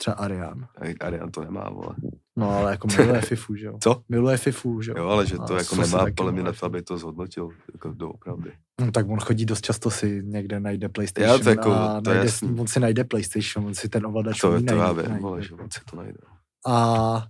Třeba 0.00 0.14
Arian. 0.16 0.66
Arian 1.00 1.30
to 1.30 1.44
nemá, 1.44 1.70
vole. 1.70 1.94
No 2.36 2.50
ale 2.50 2.70
jako 2.70 2.88
miluje 2.98 3.20
FIFu, 3.20 3.54
že 3.54 3.66
jo. 3.66 3.78
Co? 3.82 4.02
Miluje 4.08 4.36
FIFU, 4.36 4.82
že 4.82 4.90
jo. 4.90 4.96
Jo, 4.98 5.08
ale 5.08 5.26
že 5.26 5.34
A 5.36 5.44
to 5.46 5.52
jako 5.56 5.76
co 5.76 5.82
se 5.84 5.96
nemá 5.96 6.06
podle 6.16 6.32
mě 6.32 6.42
na 6.42 6.52
to, 6.52 6.66
aby 6.66 6.82
to 6.82 6.98
zhodnotil 6.98 7.50
jako 7.72 7.88
doopravdy. 7.88 8.52
No, 8.80 8.92
tak 8.92 9.08
on 9.08 9.20
chodí 9.20 9.44
dost 9.46 9.60
často 9.64 9.90
si 9.90 10.22
někde 10.24 10.60
najde 10.60 10.88
PlayStation 10.88 11.32
Já 11.38 11.44
to 11.44 11.50
jako- 11.50 11.72
a 11.72 12.00
to 12.00 12.10
je 12.10 12.14
najde, 12.16 12.28
jasný. 12.30 12.60
on 12.60 12.66
si 12.66 12.80
najde 12.80 13.04
PlayStation, 13.04 13.66
on 13.66 13.74
si 13.74 13.88
ten 13.88 14.06
ovladač 14.06 14.40
To, 14.40 14.50
umí 14.50 14.64
to 14.66 14.74
já 14.74 14.82
najít, 14.82 14.96
vím, 14.98 15.08
najít, 15.08 15.22
vole, 15.22 15.42
že 15.42 15.48
jako. 15.52 15.64
on 15.64 15.70
si 15.70 15.80
to 15.90 15.96
najde. 15.96 16.18
A 16.68 17.26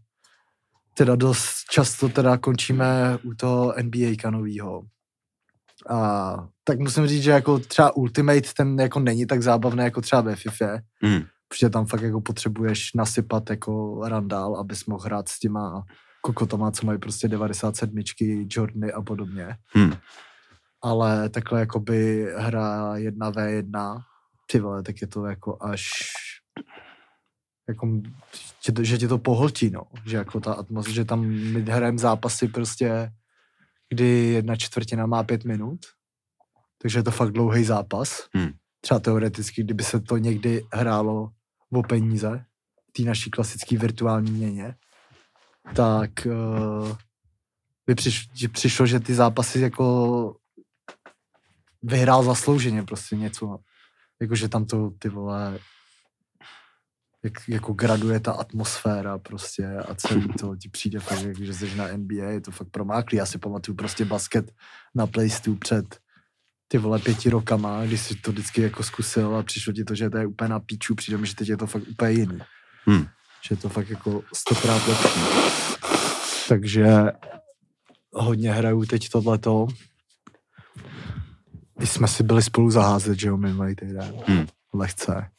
teda 0.94 1.16
dost 1.16 1.54
často 1.70 2.08
teda 2.08 2.36
končíme 2.38 3.18
u 3.24 3.34
toho 3.34 3.74
NBA 3.82 4.30
novýho. 4.30 4.82
A 5.88 6.48
tak 6.64 6.78
musím 6.78 7.06
říct, 7.06 7.22
že 7.22 7.30
jako 7.30 7.58
třeba 7.58 7.96
Ultimate 7.96 8.40
ten 8.56 8.80
jako 8.80 9.00
není 9.00 9.26
tak 9.26 9.42
zábavný 9.42 9.84
jako 9.84 10.00
třeba 10.00 10.22
ve 10.22 10.36
FIFA, 10.36 10.66
Hmm. 11.02 11.22
Protože 11.50 11.70
tam 11.70 11.86
fakt 11.86 12.02
jako 12.02 12.20
potřebuješ 12.20 12.94
nasypat 12.94 13.50
jako 13.50 14.00
randál, 14.08 14.56
abys 14.56 14.86
mohl 14.86 15.04
hrát 15.04 15.28
s 15.28 15.38
těma 15.38 15.84
kokotama, 16.22 16.70
co 16.70 16.86
mají 16.86 16.98
prostě 16.98 17.28
97, 17.28 18.02
Jordany 18.50 18.92
a 18.92 19.02
podobně. 19.02 19.56
Hmm. 19.66 19.92
Ale 20.82 21.28
takhle 21.28 21.60
jakoby 21.60 22.26
hra 22.36 22.94
1v1, 22.94 24.02
ty 24.46 24.60
vole, 24.60 24.82
tak 24.82 25.00
je 25.00 25.06
to 25.06 25.26
jako 25.26 25.58
až 25.60 25.90
jako, 27.68 28.00
že, 28.66 28.84
že 28.84 28.98
tě 28.98 29.08
to 29.08 29.18
pohltí, 29.18 29.70
no. 29.70 29.82
Že 30.06 30.16
jako 30.16 30.40
ta 30.40 30.52
atmosféra, 30.52 30.94
že 30.94 31.04
tam 31.04 31.26
my 31.26 31.60
hrajeme 31.62 31.98
zápasy 31.98 32.48
prostě, 32.48 33.12
kdy 33.88 34.08
jedna 34.08 34.56
čtvrtina 34.56 35.06
má 35.06 35.22
pět 35.22 35.44
minut, 35.44 35.80
takže 36.82 36.98
je 36.98 37.02
to 37.02 37.10
fakt 37.10 37.32
dlouhý 37.32 37.64
zápas. 37.64 38.28
Hmm. 38.34 38.52
Třeba 38.80 39.00
teoreticky, 39.00 39.62
kdyby 39.62 39.84
se 39.84 40.00
to 40.00 40.16
někdy 40.16 40.64
hrálo 40.72 41.30
o 41.72 41.82
peníze, 41.82 42.44
té 42.96 43.02
naší 43.02 43.30
klasické 43.30 43.78
virtuální 43.78 44.30
měně, 44.30 44.74
tak 45.74 46.10
uh, 46.26 46.96
by 47.86 47.94
přiš, 47.94 48.28
že 48.34 48.48
přišlo, 48.48 48.86
že 48.86 49.00
ty 49.00 49.14
zápasy 49.14 49.60
jako 49.60 50.36
vyhrál 51.82 52.24
zaslouženě 52.24 52.82
prostě 52.82 53.16
něco. 53.16 53.58
Jakože 54.20 54.48
tam 54.48 54.64
to 54.64 54.90
ty 54.98 55.08
vole 55.08 55.58
jak, 57.22 57.48
jako 57.48 57.72
graduje 57.72 58.20
ta 58.20 58.32
atmosféra 58.32 59.18
prostě 59.18 59.66
a 59.66 59.94
celý 59.94 60.28
to 60.28 60.56
ti 60.56 60.68
přijde 60.68 61.00
fakt, 61.00 61.38
že 61.38 61.54
jsi 61.54 61.76
na 61.76 61.96
NBA, 61.96 62.30
je 62.30 62.40
to 62.40 62.50
fakt 62.50 62.68
promáklý. 62.68 63.18
Já 63.18 63.26
si 63.26 63.38
pamatuju 63.38 63.76
prostě 63.76 64.04
basket 64.04 64.52
na 64.94 65.06
PlayStation 65.06 65.58
před 65.58 66.00
ty 66.72 66.78
vole 66.78 66.98
pěti 66.98 67.30
rokama, 67.30 67.84
když 67.84 68.00
jsi 68.00 68.14
to 68.14 68.32
vždycky 68.32 68.62
jako 68.62 68.82
zkusil 68.82 69.36
a 69.36 69.42
přišlo 69.42 69.72
ti 69.72 69.84
to, 69.84 69.94
že 69.94 70.10
to 70.10 70.18
je 70.18 70.26
úplně 70.26 70.48
na 70.48 70.60
píču, 70.60 70.94
přijde 70.94 71.18
mi, 71.18 71.26
že 71.26 71.34
teď 71.34 71.48
je 71.48 71.56
to 71.56 71.66
fakt 71.66 71.88
úplně 71.88 72.10
jiný. 72.10 72.38
Hmm. 72.84 73.06
Že 73.48 73.52
je 73.52 73.56
to 73.56 73.68
fakt 73.68 73.90
jako 73.90 74.22
stokrát 74.34 74.88
lepší. 74.88 75.20
Takže 76.48 76.86
hodně 78.12 78.52
hraju 78.52 78.84
teď 78.84 79.08
tohleto. 79.08 79.66
My 81.78 81.86
jsme 81.86 82.08
si 82.08 82.22
byli 82.22 82.42
spolu 82.42 82.70
zaházet, 82.70 83.20
že 83.20 83.28
jo, 83.28 83.36
minulý 83.36 83.76
týden. 83.76 84.14
Hmm. 84.26 84.46
Lehce. 84.74 85.30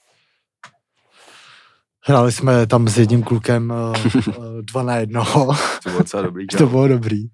Hráli 2.05 2.31
jsme 2.31 2.67
tam 2.67 2.87
s 2.87 2.97
jedním 2.97 3.23
klukem 3.23 3.73
eh, 3.73 3.99
eh, 4.29 4.33
dva 4.61 4.83
na 4.83 4.95
jednoho. 4.95 5.55
To 5.83 5.89
bylo 5.89 5.99
docela 5.99 6.23
dobrý. 6.23 6.47
to 6.57 6.67
bylo 6.67 6.87
dobrý. 6.87 7.27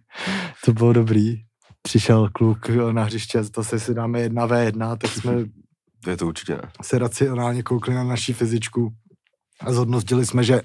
To 0.65 0.73
bylo 0.73 0.93
dobrý. 0.93 1.46
Přišel 1.87 2.29
kluk 2.33 2.69
na 2.91 3.03
hřiště, 3.03 3.43
to 3.43 3.63
se 3.63 3.79
si 3.79 3.93
dáme 3.93 4.19
jedna 4.19 4.45
v 4.45 4.53
jedna, 4.63 4.95
tak 4.95 5.11
jsme 5.11 5.33
To 6.03 6.09
je 6.09 6.17
to 6.17 6.27
určitě 6.27 6.53
ne. 6.53 6.61
se 6.81 6.99
racionálně 6.99 7.63
koukli 7.63 7.93
na 7.93 8.03
naší 8.03 8.33
fyzičku 8.33 8.93
a 9.61 9.71
zhodnotili 9.73 10.25
jsme, 10.25 10.43
že 10.43 10.61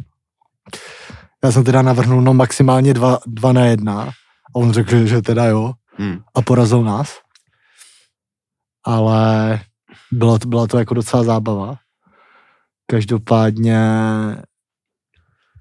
já 1.45 1.52
jsem 1.52 1.64
teda 1.64 1.83
navrhnul 1.83 2.23
no 2.23 2.35
maximálně 2.35 2.95
dva, 2.95 3.19
dva 3.26 3.52
na 3.52 3.64
jedna 3.67 4.02
a 4.02 4.11
on 4.55 4.73
řekl, 4.73 5.07
že 5.07 5.23
teda 5.23 5.45
jo 5.45 5.73
Hmm. 5.99 6.19
a 6.35 6.43
porazil 6.43 6.83
nás. 6.83 7.19
Ale 8.87 9.61
byla 10.12 10.38
to, 10.38 10.49
byla 10.49 10.67
to 10.67 10.79
jako 10.79 10.95
docela 10.95 11.25
zábava. 11.25 11.76
Každopádně 12.87 13.79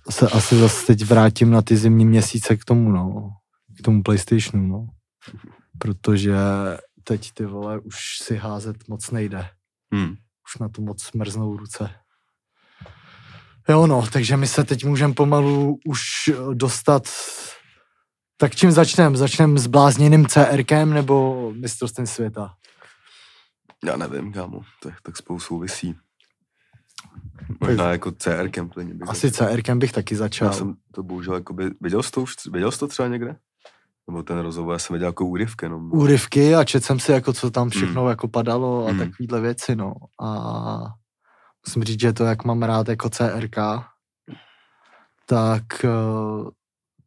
se 0.09 0.29
asi 0.29 0.55
zase 0.55 0.85
teď 0.85 1.05
vrátím 1.05 1.51
na 1.51 1.61
ty 1.61 1.77
zimní 1.77 2.05
měsíce 2.05 2.57
k 2.57 2.65
tomu, 2.65 2.91
no. 2.91 3.29
K 3.79 3.81
tomu 3.81 4.03
PlayStationu, 4.03 4.67
no. 4.67 4.87
Protože 5.77 6.35
teď 7.03 7.31
ty 7.33 7.45
vole 7.45 7.79
už 7.79 7.95
si 8.21 8.35
házet 8.35 8.87
moc 8.87 9.11
nejde 9.11 9.49
Hmm. 9.93 10.09
už 10.47 10.59
na 10.59 10.69
to 10.69 10.81
moc 10.81 11.03
smrznou 11.03 11.57
ruce. 11.57 11.89
Jo 13.69 13.87
no, 13.87 14.07
takže 14.13 14.37
my 14.37 14.47
se 14.47 14.63
teď 14.63 14.85
můžeme 14.85 15.13
pomalu 15.13 15.79
už 15.85 16.01
dostat... 16.53 17.03
Tak 18.37 18.55
čím 18.55 18.71
začneme? 18.71 19.17
Začneme 19.17 19.59
s 19.59 19.67
blázněným 19.67 20.27
CRkem 20.27 20.93
nebo 20.93 21.51
mistrovstvím 21.55 22.07
světa? 22.07 22.55
Já 23.85 23.97
nevím, 23.97 24.33
kámo. 24.33 24.61
To 24.81 24.89
je 24.89 24.95
tak 25.03 25.17
spolu 25.17 25.39
souvisí. 25.39 25.95
Možná 27.59 27.91
jako 27.91 28.11
CR 28.11 28.49
plně 28.73 28.93
bych 28.93 29.09
Asi 29.09 29.29
začal. 29.29 29.47
CRkem 29.47 29.79
bych 29.79 29.91
taky 29.91 30.15
začal. 30.15 30.47
Já 30.47 30.53
jsem 30.53 30.75
to 30.93 31.03
bohužel 31.03 31.33
jakoby, 31.33 31.69
viděl 31.81 32.03
jsi 32.03 32.11
to 32.11 32.21
už, 32.21 32.35
viděl 32.51 32.71
jsi 32.71 32.79
to 32.79 32.87
třeba 32.87 33.07
někde? 33.07 33.35
Nebo 34.11 34.23
ten 34.23 34.39
rozhovor, 34.39 34.73
já 34.73 34.79
jsem 34.79 34.93
viděl 34.93 35.07
jako 35.09 35.25
úryvky 35.25 35.65
jenom. 35.65 35.91
Úryvky 35.93 36.55
a 36.55 36.63
četl 36.63 36.85
jsem 36.85 36.99
si, 36.99 37.11
jako 37.11 37.33
co 37.33 37.51
tam 37.51 37.69
všechno 37.69 38.03
Mm. 38.03 38.09
jako 38.09 38.27
padalo 38.27 38.87
a 38.87 38.91
Mm. 38.91 38.99
takovýhle 38.99 39.41
věci, 39.41 39.75
no. 39.75 39.93
A 40.21 40.29
musím 41.67 41.83
říct, 41.83 41.99
že 42.01 42.13
to, 42.13 42.23
jak 42.23 42.43
mám 42.45 42.63
rád 42.63 42.87
jako 42.89 43.09
CRK, 43.09 43.55
tak 45.25 45.63
eh, 45.85 45.89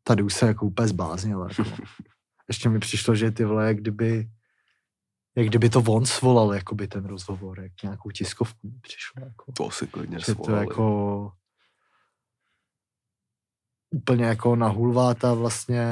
tady 0.02 0.22
už 0.22 0.34
se 0.34 0.46
jako 0.46 0.66
úplně 0.66 0.88
zbláznil. 0.88 1.48
Jako. 1.48 1.70
Ještě 2.48 2.68
mi 2.68 2.78
přišlo, 2.78 3.14
že 3.14 3.30
ty 3.30 3.44
vole, 3.44 3.66
jak 3.66 3.76
kdyby, 3.76 4.28
jak 5.36 5.46
kdyby 5.46 5.70
to 5.70 5.80
on 5.80 6.06
svolal, 6.06 6.54
jakoby 6.54 6.88
ten 6.88 7.04
rozhovor, 7.04 7.60
jak 7.60 7.72
nějakou 7.82 8.10
tiskovku 8.10 8.68
mi 8.68 8.78
přišlo. 8.82 9.22
Jako. 9.24 9.52
To 9.52 9.70
si 9.70 9.86
klidně 9.86 10.18
Že 10.18 10.26
to 10.34 10.44
svolali. 10.44 10.66
jako 10.66 11.32
úplně 13.94 14.24
jako 14.24 14.56
na 14.56 14.68
hulváta 14.68 15.34
vlastně 15.34 15.84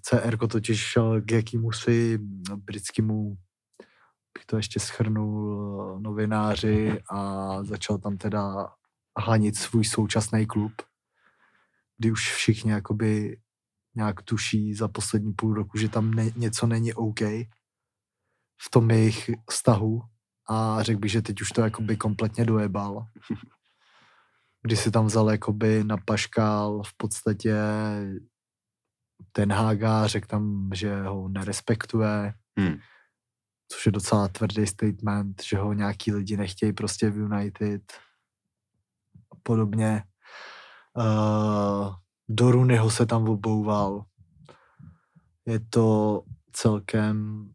CR 0.00 0.46
totiž 0.46 0.80
šel 0.80 1.22
k 1.22 1.30
jakýmu 1.30 1.72
si 1.72 2.18
britskému 2.56 3.36
bych 4.34 4.46
to 4.46 4.56
ještě 4.56 4.80
schrnul 4.80 5.98
novináři 6.00 7.00
a 7.10 7.58
začal 7.64 7.98
tam 7.98 8.16
teda 8.16 8.72
hanit 9.18 9.56
svůj 9.56 9.84
současný 9.84 10.46
klub, 10.46 10.72
kdy 11.98 12.12
už 12.12 12.34
všichni 12.34 12.70
jakoby 12.70 13.40
nějak 13.94 14.22
tuší 14.22 14.74
za 14.74 14.88
poslední 14.88 15.32
půl 15.32 15.54
roku, 15.54 15.78
že 15.78 15.88
tam 15.88 16.10
ne, 16.10 16.30
něco 16.36 16.66
není 16.66 16.94
OK 16.94 17.20
v 18.62 18.70
tom 18.70 18.90
jejich 18.90 19.30
vztahu 19.50 20.02
a 20.48 20.82
řekl 20.82 21.00
bych, 21.00 21.12
že 21.12 21.22
teď 21.22 21.40
už 21.40 21.48
to 21.48 21.60
jakoby 21.60 21.96
kompletně 21.96 22.44
dojebal. 22.44 23.06
Kdy 24.62 24.76
si 24.76 24.90
tam 24.90 25.06
vzal 25.06 25.30
jakoby 25.30 25.84
na 25.84 25.96
paškál 25.96 26.82
v 26.82 26.96
podstatě 26.96 27.56
ten 29.32 29.52
Haga, 29.52 30.06
řekl 30.06 30.26
tam, 30.26 30.70
že 30.74 31.02
ho 31.02 31.28
nerespektuje, 31.28 32.34
Hmm. 32.58 32.78
což 33.68 33.86
je 33.86 33.92
docela 33.92 34.28
tvrdý 34.28 34.66
statement, 34.66 35.42
že 35.42 35.56
ho 35.58 35.72
nějaký 35.72 36.12
lidi 36.12 36.36
nechtějí 36.36 36.72
prostě 36.72 37.10
v 37.10 37.16
United 37.16 37.92
a 39.32 39.36
podobně. 39.42 40.04
Uh, 40.96 41.94
do 42.28 42.50
Rooneyho 42.50 42.90
se 42.90 43.06
tam 43.06 43.28
obouval. 43.28 44.04
Je 45.46 45.60
to 45.60 46.22
celkem 46.52 47.46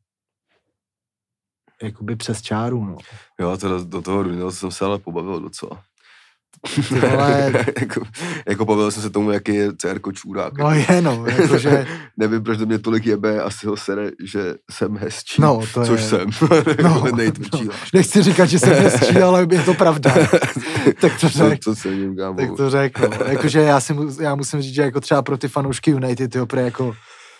jakoby 1.83 2.15
přes 2.15 2.41
čáru, 2.41 2.85
no. 2.85 2.97
Jo, 3.39 3.57
teda 3.57 3.83
do 3.83 4.01
toho 4.01 4.23
Runil 4.23 4.51
jsem 4.51 4.71
se 4.71 4.85
ale 4.85 4.99
pobavil 4.99 5.39
docela. 5.41 5.83
Ty 6.89 6.99
vole, 6.99 7.53
jako, 7.79 8.01
jako 8.47 8.65
pobavil 8.65 8.91
jsem 8.91 9.03
se 9.03 9.09
tomu, 9.09 9.31
jaký 9.31 9.55
je 9.55 9.71
CR 9.77 9.99
čůrák. 10.13 10.57
no 10.57 10.71
je 10.71 11.01
no, 11.01 11.25
jakože, 11.27 11.87
Nevím, 12.17 12.43
proč 12.43 12.57
do 12.57 12.65
mě 12.65 12.79
tolik 12.79 13.05
jebe, 13.05 13.41
asi 13.41 13.67
ho 13.67 13.77
sere, 13.77 14.11
že 14.23 14.55
jsem 14.71 14.97
hezčí. 14.97 15.41
no 15.41 15.61
to 15.73 15.85
což 15.85 16.01
je, 16.01 16.07
jsem. 16.07 16.29
No, 16.83 17.03
no. 17.53 17.59
Nechci 17.93 18.23
říkat, 18.23 18.45
že 18.45 18.59
jsem 18.59 18.73
hezčí, 18.73 19.17
ale 19.17 19.47
je 19.51 19.63
to 19.63 19.73
pravda. 19.73 20.13
Tak 21.01 21.19
to 21.19 21.19
to, 21.19 21.29
řek. 21.29 21.59
to 21.63 21.75
cením, 21.75 22.15
kámo. 22.15 22.37
Tak 22.37 22.57
to 22.57 22.69
řekl. 22.69 23.01
No. 23.01 23.25
Jakože 23.25 23.59
já, 23.59 23.79
si, 23.79 23.95
já 24.21 24.35
musím 24.35 24.61
říct, 24.61 24.73
že 24.73 24.81
jako 24.81 25.01
třeba 25.01 25.21
pro 25.21 25.37
ty 25.37 25.47
fanoušky 25.47 25.91
United, 25.91 26.35
jo, 26.35 26.45
pro 26.45 26.59
jako 26.59 26.95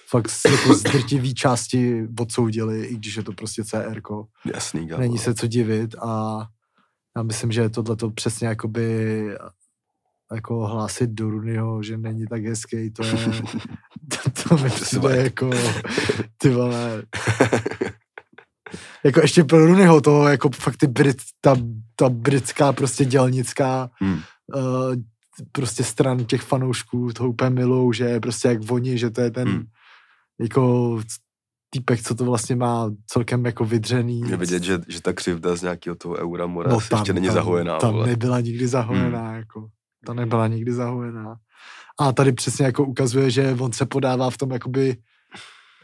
fakt 0.09 0.31
jako 0.49 0.73
z 0.73 0.83
drtivý 0.83 1.33
části 1.33 2.07
odsoudili, 2.19 2.85
i 2.85 2.95
když 2.95 3.17
je 3.17 3.23
to 3.23 3.31
prostě 3.31 3.63
CR. 3.63 4.01
Jasný, 4.53 4.87
kámo. 4.87 5.01
Není 5.01 5.17
se 5.17 5.33
co 5.33 5.47
divit 5.47 5.95
a 6.01 6.39
Já 7.17 7.23
myslím, 7.23 7.51
že 7.51 7.69
tohle 7.69 7.95
to 7.95 8.09
přesně 8.11 8.47
jakoby 8.47 9.25
jako 10.33 10.67
hlásit 10.67 11.09
do 11.09 11.29
Runyho, 11.29 11.83
že 11.83 11.97
není 11.97 12.27
tak 12.27 12.45
hezký, 12.45 12.91
to 12.91 13.03
je, 13.03 13.13
to, 14.23 14.29
to 14.49 14.57
mi 14.57 14.69
přijde 14.69 15.15
jako, 15.17 15.49
ty 16.37 16.49
vole, 16.49 17.03
jako 19.05 19.19
ještě 19.21 19.43
pro 19.43 19.65
Runyho, 19.65 20.01
to 20.01 20.27
jako 20.27 20.49
fakt 20.49 20.77
ty 20.77 20.87
Brit, 20.87 21.17
ta, 21.41 21.55
ta 21.95 22.09
britská 22.09 22.73
prostě 22.73 23.05
dělnická 23.05 23.89
Hmm. 23.99 24.19
uh, 24.55 24.95
prostě 25.51 25.83
stran 25.83 26.25
těch 26.25 26.41
fanoušků 26.41 27.13
toho 27.13 27.29
úplně 27.29 27.49
milou, 27.49 27.93
že 27.93 28.03
je 28.03 28.19
prostě 28.19 28.47
jak 28.47 28.71
oni, 28.71 28.97
že 28.97 29.09
to 29.09 29.21
je 29.21 29.31
ten 29.31 29.47
Hmm. 29.47 29.65
jako 30.39 30.95
týpek, 31.69 32.01
co 32.01 32.15
to 32.15 32.25
vlastně 32.25 32.55
má 32.55 32.91
celkem 33.07 33.45
jako 33.45 33.65
vydřený. 33.65 34.21
Je 34.29 34.37
vidět, 34.37 34.63
že, 34.63 34.79
že 34.87 35.01
ta 35.01 35.13
křivda 35.13 35.55
z 35.55 35.61
nějakého 35.61 35.95
toho 35.95 36.15
eura 36.15 36.47
mora 36.47 36.71
no, 36.71 36.79
ještě 36.91 37.13
není 37.13 37.27
zahojená. 37.27 37.77
Tam 37.77 37.93
vole. 37.93 38.07
nebyla 38.07 38.39
nikdy 38.39 38.67
zahojená, 38.67 39.27
hmm. 39.27 39.35
jako. 39.35 39.67
Ta 40.05 40.13
nebyla 40.13 40.47
nikdy 40.47 40.73
zahojená. 40.73 41.35
A 41.99 42.11
tady 42.11 42.31
přesně 42.31 42.65
jako 42.65 42.83
ukazuje, 42.83 43.31
že 43.31 43.55
on 43.59 43.73
se 43.73 43.85
podává 43.85 44.29
v 44.29 44.37
tom 44.37 44.51
jakoby 44.51 44.97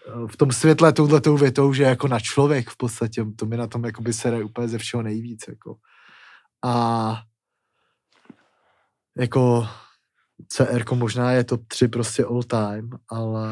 eh, 0.08 0.28
v 0.28 0.38
tom 0.38 0.52
světle 0.52 0.94
touhletou 0.94 1.38
větou, 1.38 1.74
že 1.74 1.84
jako 1.84 2.08
na 2.08 2.20
člověk 2.20 2.70
v 2.70 2.78
podstatě, 2.78 3.25
to 3.36 3.46
mi 3.46 3.58
na 3.58 3.68
tom 3.68 3.86
jakoby 3.86 4.13
sere 4.13 4.44
úplně 4.44 4.68
ze 4.68 4.78
všeho 4.78 5.04
nejvíc, 5.04 5.46
jako. 5.48 5.75
A 6.66 7.22
jako 9.18 9.68
CR 10.48 10.96
možná 10.96 11.32
je 11.32 11.44
top 11.44 11.68
3 11.68 11.88
prostě 11.88 12.25
all 12.25 12.44
time, 12.44 12.90
ale 13.10 13.48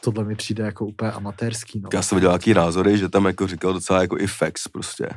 tohle 0.00 0.24
mi 0.24 0.36
přijde 0.36 0.64
jako 0.64 0.86
úplně 0.86 1.12
amatérský, 1.12 1.80
no. 1.80 1.88
Já 1.92 2.02
jsem 2.02 2.16
viděl 2.16 2.30
nějaký 2.30 2.54
názory, 2.54 2.98
že 2.98 3.08
tam 3.08 3.24
jako 3.24 3.46
říkal 3.46 3.72
docela 3.72 4.00
jako 4.00 4.18
i 4.18 4.26
facts 4.26 4.68
prostě, 4.68 5.08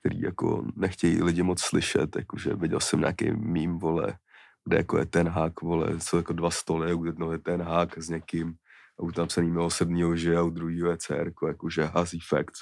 který 0.00 0.20
jako 0.20 0.64
nechtějí 0.76 1.22
lidi 1.22 1.42
moc 1.42 1.60
slyšet, 1.60 2.16
jakože 2.16 2.54
viděl 2.54 2.80
jsem 2.80 3.00
nějaký 3.00 3.30
mím, 3.32 3.78
vole, 3.78 4.18
kde 4.64 4.76
jako 4.76 4.98
je 4.98 5.06
ten 5.06 5.28
hák, 5.28 5.60
vole, 5.62 6.00
jsou 6.00 6.16
jako 6.16 6.32
dva 6.32 6.50
stoly, 6.50 6.94
u 6.94 7.04
jednoho 7.04 7.32
je 7.32 7.38
ten 7.38 7.62
hák 7.62 7.98
s 7.98 8.08
někým, 8.08 8.54
a 8.98 9.02
u 9.02 9.12
tam 9.12 9.28
se 9.28 9.42
milosrdnýho 9.42 10.16
že 10.16 10.36
a 10.36 10.42
u 10.42 10.50
druhého 10.50 10.90
je 10.90 10.96
CR, 10.96 11.32
jakože 11.46 11.84
hází 11.84 12.20
facts. 12.28 12.60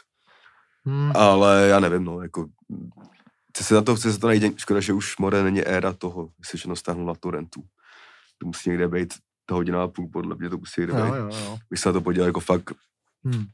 Hmm. 0.85 1.13
Ale 1.17 1.67
já 1.69 1.81
nevím, 1.81 2.05
no, 2.05 2.23
jako 2.23 2.47
chci 3.51 3.65
se 3.65 3.75
za 3.75 3.83
to, 3.83 3.97
chci 3.97 4.13
se 4.13 4.19
to 4.19 4.27
najít, 4.27 4.59
škoda, 4.59 4.81
že 4.81 4.93
už 4.93 5.19
more 5.19 5.43
není 5.43 5.63
éra 5.63 5.93
toho, 5.93 6.31
jestli 6.39 6.59
všechno 6.59 6.77
stáhnu 6.77 7.07
na 7.07 7.15
torrentu. 7.15 7.63
To 8.39 8.47
musí 8.47 8.71
někde 8.71 8.89
být 8.89 9.15
ta 9.49 9.55
hodina 9.55 9.83
a 9.83 9.89
půl, 9.89 10.09
podle 10.13 10.37
mě 10.37 10.51
to 10.51 10.59
musí 10.59 10.81
Jo, 10.81 10.97
jo, 11.15 11.15
jo. 11.45 11.59
Bych 11.71 11.81
se 11.81 11.89
na 11.89 11.93
to 11.93 12.01
podíval 12.01 12.27
jako 12.27 12.41
fakt, 12.41 12.73
Hmm. 13.25 13.45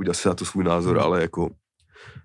udělal 0.00 0.14
si 0.14 0.28
na 0.28 0.34
to 0.34 0.44
svůj 0.44 0.64
názor, 0.64 0.96
Hmm. 0.96 1.04
ale 1.06 1.20
jako 1.22 1.50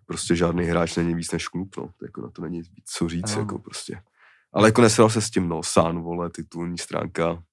prostě 0.05 0.35
žádný 0.35 0.63
hráč 0.65 0.95
není 0.95 1.15
víc 1.15 1.31
než 1.31 1.47
klub, 1.47 1.69
no. 1.77 1.83
To 1.99 2.05
Jako 2.05 2.21
na 2.21 2.29
to 2.29 2.41
není 2.41 2.61
víc 2.61 2.83
co 2.97 3.09
říct, 3.09 3.31
Jo. 3.33 3.39
jako 3.39 3.59
prostě. 3.59 4.01
Ale 4.53 4.67
jako 4.67 4.81
nesral 4.81 5.09
se 5.09 5.21
s 5.21 5.29
tím, 5.29 5.49
no, 5.49 5.63
San, 5.63 6.01
vole, 6.01 6.29
titulní 6.29 6.77
stránka. 6.77 7.43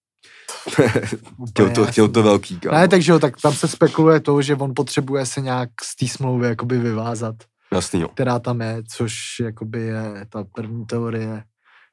chtěl, 1.48 1.70
to, 1.70 1.86
chtěl 1.86 2.08
to 2.08 2.22
velký, 2.22 2.60
kámo. 2.60 2.76
Ne, 2.78 2.88
takže 2.88 3.12
jo, 3.12 3.18
tak 3.18 3.40
tam 3.40 3.52
se 3.52 3.68
spekuluje 3.68 4.20
to, 4.20 4.42
že 4.42 4.54
on 4.56 4.72
potřebuje 4.76 5.26
se 5.26 5.40
nějak 5.40 5.70
z 5.82 5.96
té 5.96 6.08
smlouvy 6.08 6.46
jakoby 6.46 6.78
vyvázat, 6.78 7.34
Jasný, 7.72 8.00
jo. 8.00 8.08
která 8.08 8.38
tam 8.38 8.60
je, 8.60 8.82
což 8.96 9.14
jakoby 9.40 9.80
je 9.82 10.26
ta 10.28 10.44
první 10.54 10.86
teorie, 10.86 11.44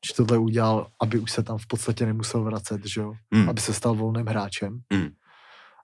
že 0.07 0.13
tohle 0.13 0.37
udělal, 0.37 0.87
aby 1.01 1.19
už 1.19 1.31
se 1.31 1.43
tam 1.43 1.57
v 1.57 1.67
podstatě 1.67 2.05
nemusel 2.05 2.43
vracet, 2.43 2.85
že 2.85 3.01
jo, 3.01 3.13
Hmm. 3.33 3.49
aby 3.49 3.61
se 3.61 3.73
stal 3.73 3.95
volným 3.95 4.25
hráčem. 4.27 4.79
Hmm. 4.93 5.09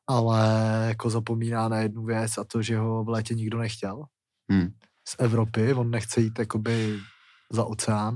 Ale 0.08 0.42
jako 0.88 1.10
zapomíná 1.10 1.68
na 1.70 1.78
jednu 1.78 2.04
věc 2.06 2.38
a 2.38 2.44
to, 2.44 2.62
že 2.62 2.78
ho 2.78 3.04
v 3.04 3.10
létě 3.10 3.36
nikdo 3.36 3.58
nechtěl 3.58 4.04
Hmm. 4.52 4.70
z 5.08 5.16
Evropy, 5.20 5.74
on 5.74 5.92
nechce 5.92 6.22
jít 6.22 6.40
jakoby 6.40 7.00
za 7.52 7.64
oceán, 7.64 8.16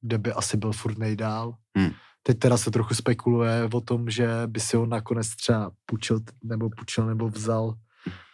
kde 0.00 0.18
by 0.18 0.32
asi 0.32 0.56
byl 0.56 0.72
furt 0.72 0.98
nejdál. 0.98 1.54
Hmm. 1.76 1.90
Teď 2.22 2.38
teda 2.38 2.56
se 2.56 2.70
trochu 2.70 2.94
spekuluje 2.94 3.68
o 3.72 3.80
tom, 3.80 4.10
že 4.10 4.28
by 4.46 4.60
si 4.60 4.76
ho 4.76 4.86
nakonec 4.86 5.36
třeba 5.36 5.70
půjčil, 5.86 6.20
nebo 6.44 6.70
půjčil, 6.70 7.06
nebo 7.06 7.28
vzal 7.28 7.74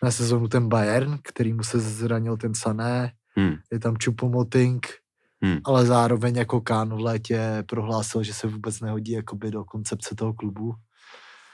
na 0.02 0.10
sezonu 0.10 0.48
ten 0.48 0.68
Bayern, 0.68 1.18
který 1.24 1.52
mu 1.52 1.62
se 1.62 1.80
zranil 1.80 2.36
ten 2.36 2.54
Sané, 2.54 3.12
Hmm. 3.36 3.54
je 3.72 3.78
tam 3.78 3.94
Choupo-Moting, 3.94 4.80
Hmm. 5.44 5.58
ale 5.64 5.86
zároveň 5.86 6.36
jako 6.36 6.60
Kán 6.60 6.88
v 6.94 7.00
létě 7.00 7.64
prohlásil, 7.68 8.22
že 8.22 8.34
se 8.34 8.46
vůbec 8.46 8.80
nehodí 8.80 9.12
jakoby 9.12 9.50
do 9.50 9.64
koncepce 9.64 10.14
toho 10.14 10.32
klubu, 10.32 10.74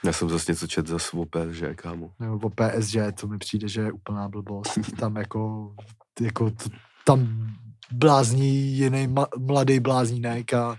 Já 0.03 0.13
jsem 0.13 0.29
zase 0.29 0.51
něco 0.51 0.67
čet 0.67 0.87
za 0.87 0.99
svou 0.99 1.25
že 1.51 1.73
kámo. 1.75 2.11
nebo 2.19 2.47
o 2.47 2.49
PSG, 2.49 2.95
to 3.21 3.27
mi 3.27 3.37
přijde, 3.37 3.67
že 3.67 3.81
je 3.81 3.91
úplná 3.91 4.29
blbost. 4.29 4.79
Tam 4.99 5.15
jako, 5.15 5.73
jako 6.21 6.49
t- 6.49 6.69
tam 7.05 7.47
blázní 7.91 8.77
jiný 8.77 9.07
ma- 9.07 9.27
mladý 9.39 9.79
bláznínek 9.79 10.53
a 10.53 10.75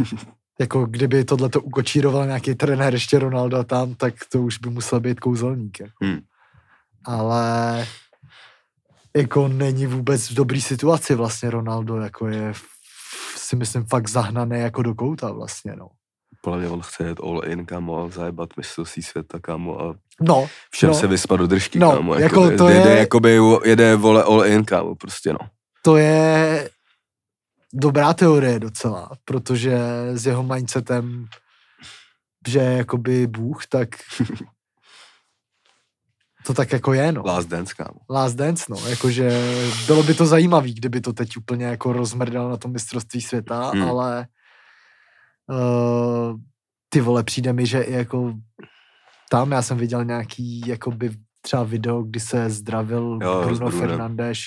jako 0.60 0.86
kdyby 0.86 1.24
tohle 1.24 1.48
to 1.48 1.60
ukočíroval 1.60 2.26
nějaký 2.26 2.54
trenér 2.54 2.92
ještě 2.94 3.18
Ronaldo 3.18 3.64
tam, 3.64 3.94
tak 3.94 4.14
to 4.32 4.42
už 4.42 4.58
by 4.58 4.70
musel 4.70 5.00
být 5.00 5.20
kouzelník. 5.20 5.80
Jako. 5.80 6.04
Hmm. 6.04 6.20
Ale 7.04 7.86
jako 9.16 9.48
není 9.48 9.86
vůbec 9.86 10.30
v 10.30 10.34
dobrý 10.34 10.60
situaci 10.60 11.14
vlastně 11.14 11.50
Ronaldo, 11.50 11.96
jako 11.96 12.28
je 12.28 12.52
si 13.36 13.56
myslím 13.56 13.84
fakt 13.86 14.08
zahnaný 14.08 14.60
jako 14.60 14.82
do 14.82 14.94
kouta 14.94 15.32
vlastně, 15.32 15.72
no. 15.76 15.88
Podle 16.42 16.58
mě 16.58 16.68
on 16.68 16.80
chce 16.82 17.04
jet 17.04 17.20
all 17.20 17.42
in, 17.46 17.66
kámo, 17.66 18.04
a 18.04 18.08
zajebat 18.08 18.48
mistrovství 18.56 19.02
světa, 19.02 19.38
kámo, 19.38 19.80
a 19.80 19.94
No, 20.20 20.48
všem 20.70 20.88
No. 20.90 20.94
se 20.94 21.06
vyspat 21.06 21.38
do 21.40 21.46
držky, 21.46 21.78
No, 21.78 21.92
kámo. 21.92 22.14
jako 22.14 22.22
jakoby, 22.40 22.56
to 22.56 22.68
jede, 22.68 22.90
je- 22.90 22.98
jakoby, 22.98 23.38
jede, 23.64 23.96
vole, 23.96 24.22
all 24.24 24.46
in, 24.46 24.64
kámo, 24.64 24.94
prostě, 24.94 25.32
no. 25.32 25.38
to 25.82 25.96
je 25.96 26.70
dobrá 27.72 28.14
teorie 28.14 28.58
docela, 28.60 29.10
protože 29.24 29.78
s 30.14 30.26
jeho 30.26 30.42
mindsetem, 30.42 31.26
že 32.48 32.58
je 32.58 32.76
jakoby 32.78 33.26
Bůh, 33.26 33.66
tak 33.66 33.88
to 36.46 36.54
tak 36.54 36.72
jako 36.72 36.92
je, 36.92 37.12
no. 37.12 37.22
Last 37.26 37.48
dance, 37.48 37.74
kámo. 37.74 38.00
Last 38.10 38.36
Dance, 38.36 38.64
no, 38.70 38.88
jakože 38.88 39.30
bylo 39.86 40.02
by 40.02 40.14
to 40.14 40.26
zajímavý, 40.26 40.74
kdyby 40.74 41.00
to 41.00 41.12
teď 41.12 41.36
úplně 41.36 41.64
jako 41.64 41.92
rozmrdal 41.92 42.48
na 42.50 42.56
tom 42.56 42.72
mistrovství 42.72 43.20
světa, 43.20 43.70
Hmm. 43.70 43.82
ale 43.82 44.26
uh, 45.50 46.36
ty 46.88 47.00
vole, 47.00 47.24
přijde 47.24 47.52
mi, 47.52 47.66
že 47.66 47.80
i 47.82 47.92
jako 47.92 48.34
tam 49.30 49.52
já 49.52 49.62
jsem 49.62 49.78
viděl 49.78 50.04
nějaký 50.04 50.62
jakoby 50.66 51.10
třeba 51.42 51.62
video, 51.62 52.02
kdy 52.02 52.20
se 52.20 52.50
zdravil 52.50 53.18
Jo, 53.22 53.42
Bruno. 53.44 53.70
Fernandes 53.70 54.38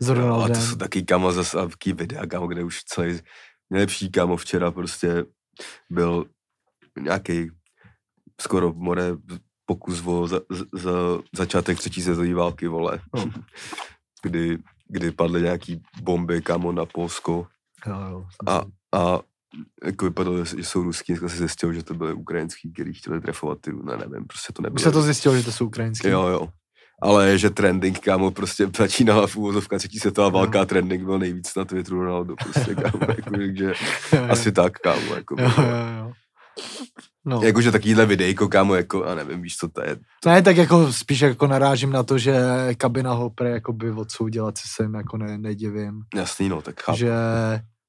s 0.00 0.08
Jo, 0.08 0.14
a 0.14 0.18
Ronaldem. 0.18 0.56
to 0.60 0.66
jsou 0.66 0.76
taky, 0.76 1.02
kámo, 1.02 1.32
zase 1.32 1.56
taký 1.56 1.92
videa, 1.92 2.26
kámo, 2.26 2.46
kde 2.46 2.64
už 2.64 2.84
celý, 2.84 3.18
nejlepší, 3.70 4.10
kámo, 4.10 4.36
včera 4.36 4.70
prostě 4.70 5.24
byl 5.90 6.24
nějaký 7.00 7.50
skoro 8.40 8.72
more 8.72 9.12
pokus 9.66 10.02
o 10.06 10.26
za, 10.26 10.40
za, 10.50 10.64
za 10.72 10.92
začátek 11.36 11.78
třetí 11.78 12.02
světové 12.02 12.34
války, 12.34 12.68
vole. 12.68 13.00
No. 13.14 13.24
kdy, 14.22 14.58
kdy 14.88 15.10
padly 15.10 15.42
nějaký 15.42 15.82
bomby, 16.02 16.42
kámo, 16.42 16.72
na 16.72 16.86
Polsko 16.86 17.46
Jo, 17.86 18.00
jo, 18.10 18.24
a, 18.46 18.62
a 18.92 19.20
jako 19.84 20.04
vypadalo, 20.04 20.44
že 20.44 20.56
jsou 20.56 20.82
ruský, 20.82 21.12
dneska 21.12 21.28
se 21.28 21.36
zjistil, 21.36 21.72
že 21.72 21.82
to 21.82 21.94
byly 21.94 22.12
ukrajinský, 22.12 22.72
který 22.72 22.94
chtěli 22.94 23.20
trefovat 23.20 23.58
ty, 23.60 23.72
ne, 23.72 23.96
nevím, 23.96 24.26
prostě 24.26 24.52
to 24.52 24.62
nebylo. 24.62 24.74
Už 24.74 24.82
se 24.82 24.92
to 24.92 25.02
zjistilo, 25.02 25.36
že 25.36 25.44
to 25.44 25.52
jsou 25.52 25.66
ukrajinský. 25.66 26.08
Jo, 26.08 26.26
jo. 26.26 26.48
Ale 27.02 27.38
že 27.38 27.50
trending, 27.50 27.98
kámo, 27.98 28.30
prostě 28.30 28.70
začínala 28.76 29.26
v 29.26 29.36
úvozovka 29.36 29.78
třetí 29.78 29.98
světová 29.98 30.28
válka 30.28 30.60
a 30.62 30.64
trending 30.64 31.04
byl 31.04 31.18
nejvíc 31.18 31.54
na 31.54 31.64
Twitteru 31.64 32.04
Ronaldo, 32.04 32.34
prostě, 32.36 32.74
kámo, 32.82 32.98
jako, 33.08 33.30
takže 33.30 33.64
Jo, 33.64 33.72
jo. 34.12 34.26
asi 34.30 34.52
tak, 34.52 34.72
kámo, 34.78 35.14
jako, 35.14 35.36
Jo, 35.38 35.52
jo, 35.58 35.64
jo. 35.98 36.03
No. 37.24 37.42
jakože 37.42 37.72
takovýhle 37.72 38.06
videjko, 38.06 38.48
kámo, 38.48 38.74
jako, 38.74 39.04
a 39.04 39.14
nevím, 39.14 39.42
víš, 39.42 39.56
co 39.56 39.68
to 39.68 39.82
je, 39.82 39.96
Ne, 40.26 40.42
tak 40.42 40.56
jako 40.56 40.92
spíš 40.92 41.20
jako 41.20 41.46
narážím 41.46 41.90
na 41.90 42.02
to, 42.02 42.18
že 42.18 42.34
kabina 42.76 43.12
ho 43.12 43.30
pre 43.30 43.50
jako 43.50 43.72
by 43.72 43.90
odsoudila, 43.90 44.52
co 44.52 44.62
se 44.76 44.82
jim 44.82 44.94
jako 44.94 45.16
ne, 45.16 45.38
nedivím. 45.38 46.00
jasný, 46.14 46.48
no, 46.48 46.62
tak 46.62 46.82
chápu. 46.82 46.98
Že 46.98 47.12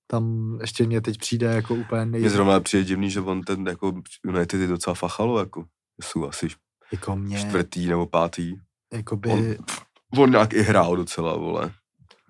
tam 0.08 0.58
ještě 0.62 0.86
mě 0.86 1.02
teď 1.02 1.18
přijde 1.18 1.48
jako 1.48 1.76
úplně 1.76 2.06
nej... 2.06 2.22
Mně 2.22 2.30
zrovna 2.30 2.60
přijde 2.60 2.84
divný, 2.84 3.10
že 3.10 3.22
on 3.22 3.42
ten, 3.42 3.68
jako, 3.68 3.94
United 4.26 4.62
je 4.62 4.68
docela 4.68 4.94
fachalo, 4.94 5.40
jako, 5.40 5.66
jsou 6.04 6.28
asi 6.28 6.48
jako 6.92 7.16
mě, 7.16 7.40
čtvrtý 7.40 7.88
nebo 7.88 8.06
pátý. 8.06 8.56
jakoby, 8.94 9.30
On, 9.30 10.24
on 10.24 10.32
nějak 10.32 10.54
i 10.54 10.62
hrál 10.62 10.96
docela, 10.96 11.38
vole, 11.38 11.72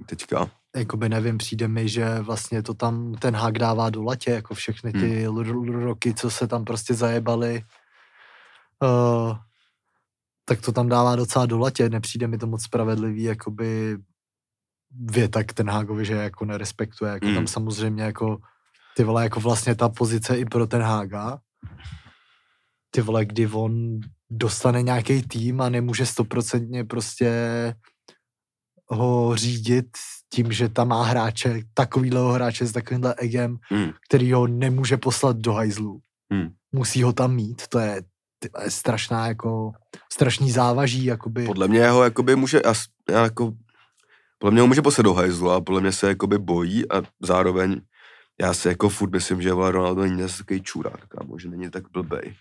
teďka. 0.06 0.50
Jakoby 0.76 1.10
nevím, 1.10 1.38
přijde 1.38 1.68
mi, 1.68 1.90
že 1.90 2.20
vlastně 2.20 2.64
to 2.64 2.74
tam 2.74 3.14
ten 3.14 3.36
hák 3.36 3.60
dává 3.60 3.90
do 3.90 4.04
latě, 4.04 4.32
jako 4.32 4.54
všechny 4.54 4.92
ty 4.92 5.26
Hmm. 5.26 5.74
roky, 5.84 6.14
co 6.14 6.32
se 6.32 6.48
tam 6.48 6.66
prostě 6.66 6.94
zajebaly, 6.94 7.64
uh, 8.84 9.38
tak 10.46 10.62
to 10.62 10.72
tam 10.72 10.90
dává 10.90 11.16
docela 11.16 11.46
do 11.46 11.60
latě, 11.60 11.90
nepřijde 11.90 12.28
mi 12.28 12.38
to 12.38 12.48
moc 12.48 12.64
spravedlivý, 12.64 13.24
jakoby 13.24 13.98
věta 14.92 15.44
k 15.44 15.54
ten 15.54 15.70
Hágovi, 15.70 16.06
že 16.06 16.14
jako 16.14 16.46
nerespektuje, 16.46 17.12
jako 17.12 17.26
Hmm. 17.26 17.36
tam 17.36 17.48
samozřejmě 17.48 18.04
jako 18.04 18.38
ty 18.96 19.04
vole, 19.04 19.24
jako 19.24 19.40
vlastně 19.40 19.76
ta 19.76 19.90
pozice 19.90 20.38
i 20.38 20.46
pro 20.46 20.68
ten 20.68 20.82
Hága, 20.82 21.40
ty 22.92 23.02
vole, 23.02 23.26
kdy 23.26 23.48
on 23.48 24.00
dostane 24.30 24.82
nějaký 24.82 25.22
tým 25.22 25.62
a 25.62 25.70
nemůže 25.70 26.06
stoprocentně 26.06 26.84
prostě 26.84 27.30
ho 28.88 29.36
řídit 29.36 29.88
tím, 30.34 30.52
že 30.52 30.70
tam 30.70 30.88
má 30.88 31.04
hráče, 31.04 31.62
takovýhle 31.74 32.34
hráče 32.34 32.66
s 32.66 32.72
takovýmhle 32.72 33.16
egem, 33.18 33.58
Hmm. 33.70 33.92
který 34.08 34.32
ho 34.32 34.48
nemůže 34.48 34.98
poslat 34.98 35.38
do 35.38 35.54
hajzlu. 35.54 36.00
Hmm. 36.32 36.50
Musí 36.72 37.04
ho 37.04 37.14
tam 37.14 37.36
mít, 37.36 37.68
to 37.68 37.80
je, 37.80 38.02
ty 38.40 38.50
vole, 38.54 38.72
strašná 38.72 39.28
jako, 39.28 39.72
strašný 40.14 40.52
závaží, 40.52 41.06
jakoby. 41.06 41.46
Podle 41.46 41.68
mě 41.68 41.90
ho 41.90 42.04
jakoby 42.04 42.36
může, 42.36 42.62
já, 43.10 43.24
jako, 43.24 43.54
podle 44.40 44.52
mě 44.52 44.62
ho 44.62 44.68
může 44.68 44.82
poslat 44.82 45.04
do 45.04 45.14
hajzlu 45.14 45.52
a 45.52 45.62
podle 45.62 45.82
mě 45.82 45.92
se 45.92 46.08
jakoby 46.08 46.38
bojí 46.38 46.92
a 46.92 47.02
zároveň 47.22 47.82
já 48.42 48.54
si 48.54 48.68
jako 48.68 48.90
furt 48.90 49.12
myslím, 49.12 49.42
že 49.42 49.52
Ronaldo 49.52 50.02
není 50.02 50.22
zase 50.22 50.38
takový 50.38 50.62
čurák, 50.62 51.08
kámo, 51.08 51.40
že 51.40 51.50
není 51.50 51.70
tak 51.70 51.84
blbej. 51.92 52.36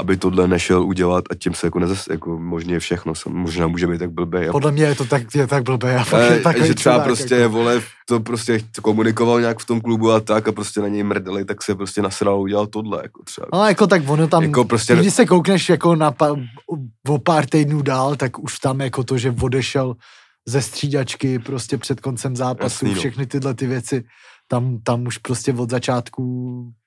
Aby 0.00 0.16
tohle 0.16 0.48
nešel 0.48 0.82
udělat 0.82 1.24
a 1.30 1.34
tím 1.34 1.54
se 1.54 1.66
jako 1.66 1.78
nezas, 1.78 2.06
jako 2.10 2.38
možně 2.38 2.78
všechno, 2.78 3.12
možná 3.28 3.66
může 3.66 3.86
být 3.86 3.98
tak 3.98 4.10
blbej. 4.10 4.48
A, 4.48 4.52
Podle 4.52 4.72
mě 4.72 4.84
je 4.84 4.94
to 4.94 5.04
tak, 5.04 5.34
je 5.34 5.46
tak 5.46 5.62
blbé. 5.62 5.96
A 5.98 6.04
takový 6.42 6.66
že 6.66 6.74
třeba 6.74 6.94
čurák, 6.94 7.06
prostě, 7.06 7.34
jako. 7.34 7.52
vole, 7.52 7.80
to 8.08 8.20
prostě 8.20 8.60
komunikoval 8.82 9.40
nějak 9.40 9.58
v 9.58 9.66
tom 9.66 9.80
klubu 9.80 10.10
a 10.10 10.20
tak 10.20 10.48
a 10.48 10.52
prostě 10.52 10.80
na 10.80 10.88
něj 10.88 11.02
mrdeli, 11.02 11.44
tak 11.44 11.62
se 11.62 11.74
prostě 11.74 12.02
nasral 12.02 12.40
udělal 12.40 12.66
tohle, 12.66 12.98
jako 13.02 13.22
třeba. 13.22 13.46
No 13.54 13.64
jako 13.66 13.86
tak 13.86 14.02
ono 14.08 14.28
tam, 14.28 14.42
Jako 14.42 14.64
prostě- 14.64 14.96
když 14.96 15.14
se 15.14 15.26
koukneš 15.26 15.68
jako 15.68 15.96
na 15.96 16.10
pa, 16.10 16.36
o 17.08 17.18
pár 17.18 17.46
týdnů 17.46 17.82
dál, 17.82 18.16
tak 18.16 18.38
už 18.38 18.58
tam 18.58 18.80
jako 18.80 19.04
to, 19.04 19.18
že 19.18 19.34
odešel 19.42 19.94
ze 20.48 20.62
střídačky 20.62 21.38
prostě 21.38 21.78
před 21.78 22.00
koncem 22.00 22.36
zápasu, 22.36 22.84
Jasný, 22.84 22.94
no. 22.94 23.00
všechny 23.00 23.26
tyhle 23.26 23.54
ty 23.54 23.66
věci, 23.66 24.04
tam, 24.48 24.78
tam 24.84 25.06
už 25.06 25.18
prostě 25.18 25.52
od 25.52 25.70
začátku 25.70 26.22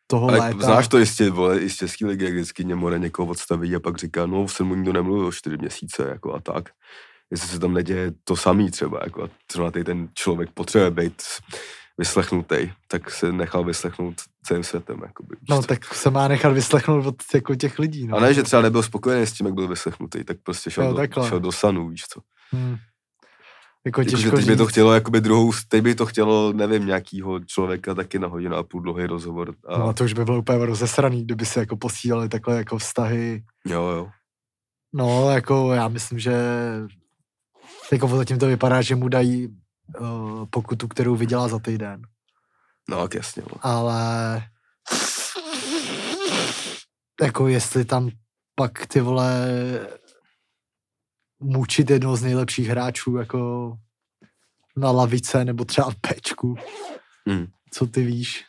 toho 0.07 0.27
Ale 0.29 0.39
léta. 0.39 0.65
znáš 0.65 0.87
to 0.87 0.97
jistě, 0.97 1.29
vole, 1.29 1.59
i 1.59 1.69
z 1.69 1.75
český 1.75 2.05
ligy, 2.05 2.25
jak 2.25 2.33
vždycky 2.33 2.65
Němore 2.65 2.99
někoho 2.99 3.31
odstaví 3.31 3.75
a 3.75 3.79
pak 3.79 3.97
říká, 3.97 4.25
no 4.25 4.47
se 4.47 4.63
mu 4.63 4.75
nikdo 4.75 4.93
nemluvil 4.93 5.31
čtyři 5.31 5.57
měsíce, 5.57 6.07
jako 6.09 6.33
a 6.33 6.39
tak. 6.41 6.69
Jestli 7.31 7.47
se 7.49 7.59
tam 7.59 7.73
neděje 7.73 8.11
to 8.23 8.35
samý 8.35 8.71
třeba, 8.71 8.99
jako 9.03 9.23
a 9.23 9.29
třeba 9.47 9.71
tady 9.71 9.83
ten 9.85 10.09
člověk 10.13 10.49
potřebuje 10.53 10.91
být 10.91 11.21
vyslechnutý, 11.97 12.71
tak 12.87 13.11
se 13.11 13.31
nechal 13.31 13.63
vyslechnout 13.63 14.15
celým 14.43 14.63
světem, 14.63 14.99
jakoby. 15.05 15.35
No 15.49 15.61
co. 15.61 15.67
tak 15.67 15.93
se 15.93 16.09
má 16.09 16.27
nechat 16.27 16.53
vyslechnout 16.53 17.05
od 17.05 17.15
jako 17.35 17.55
těch 17.55 17.79
lidí. 17.79 18.07
No. 18.07 18.17
A 18.17 18.19
ne, 18.19 18.33
že 18.33 18.43
třeba 18.43 18.61
nebyl 18.61 18.83
spokojený 18.83 19.27
s 19.27 19.33
tím, 19.33 19.45
jak 19.45 19.55
byl 19.55 19.67
vyslechnutý, 19.67 20.23
tak 20.23 20.37
prostě 20.43 20.71
šel, 20.71 20.83
Jo, 20.83 20.89
do, 20.91 20.97
takhle. 20.97 21.27
šel 21.29 21.39
do 21.39 21.51
sanu, 21.51 21.89
víš 21.89 22.03
co. 22.13 22.21
Hmm. 22.51 22.77
Jako 23.87 24.01
Jako, 24.01 24.09
že 24.09 24.17
těžko 24.17 24.35
teď 24.35 24.45
by 24.45 24.55
to 24.55 24.65
chtělo 24.65 24.93
jakoby 24.93 25.21
druhou, 25.21 25.51
teď 25.67 25.83
by 25.83 25.95
to 25.95 26.05
chtělo, 26.05 26.53
nevím, 26.53 26.85
nějakýho 26.85 27.39
člověka 27.39 27.93
taky 27.93 28.19
na 28.19 28.27
hodinu 28.27 28.55
a 28.55 28.63
půl 28.63 28.81
dlouhý 28.81 29.05
rozhovor. 29.05 29.53
A, 29.67 29.77
No 29.77 29.87
a 29.87 29.93
to 29.93 30.03
už 30.03 30.13
by 30.13 30.25
bylo 30.25 30.39
úplně 30.39 30.65
rozesraný, 30.65 31.23
kdyby 31.23 31.45
se 31.45 31.59
jako 31.59 31.77
posílali 31.77 32.29
takhle 32.29 32.57
jako 32.57 32.77
vztahy. 32.77 33.43
Jo, 33.65 33.81
jo. 33.83 34.09
No, 34.93 35.29
jako 35.31 35.73
já 35.73 35.87
myslím, 35.87 36.19
že 36.19 36.33
jako 37.91 38.07
zatím 38.07 38.39
to 38.39 38.47
vypadá, 38.47 38.81
že 38.81 38.95
mu 38.95 39.07
dají 39.07 39.47
uh, 39.99 40.45
pokutu, 40.49 40.87
kterou 40.87 41.15
vydělá 41.15 41.47
za 41.47 41.59
týden. 41.59 42.01
No, 42.89 43.01
tak 43.01 43.13
jasně. 43.15 43.43
No. 43.51 43.57
Ale 43.61 44.43
jako 47.21 47.47
jestli 47.47 47.85
tam 47.85 48.09
pak 48.55 48.85
ty 48.87 49.01
vole 49.01 49.47
mučit 51.39 51.89
jednoho 51.89 52.15
z 52.15 52.21
nejlepších 52.21 52.67
hráčů 52.67 53.17
jako 53.17 53.73
na 54.77 54.91
lavice 54.91 55.45
nebo 55.45 55.65
třeba 55.65 55.91
v 55.91 55.95
pečku, 55.95 56.55
Mm. 57.25 57.47
co 57.71 57.87
ty 57.87 58.05
víš. 58.05 58.45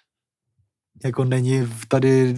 Jako 1.05 1.25
není 1.25 1.69
tady 1.89 2.35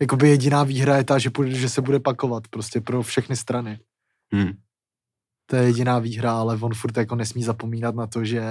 Jakoby 0.00 0.28
jediná 0.28 0.64
výhra 0.64 0.96
je 0.96 1.04
ta, 1.04 1.18
že, 1.18 1.30
půjde, 1.30 1.54
že 1.54 1.68
se 1.68 1.80
bude 1.80 2.00
pakovat 2.00 2.48
prostě 2.48 2.80
pro 2.80 3.02
všechny 3.02 3.36
strany. 3.36 3.80
Hmm. 4.32 4.52
To 5.46 5.56
je 5.56 5.62
jediná 5.62 5.98
výhra, 5.98 6.32
ale 6.32 6.56
on 6.56 6.74
furt 6.74 6.96
jako 6.96 7.14
nesmí 7.14 7.44
zapomínat 7.44 7.94
na 7.94 8.06
to, 8.06 8.24
že 8.24 8.42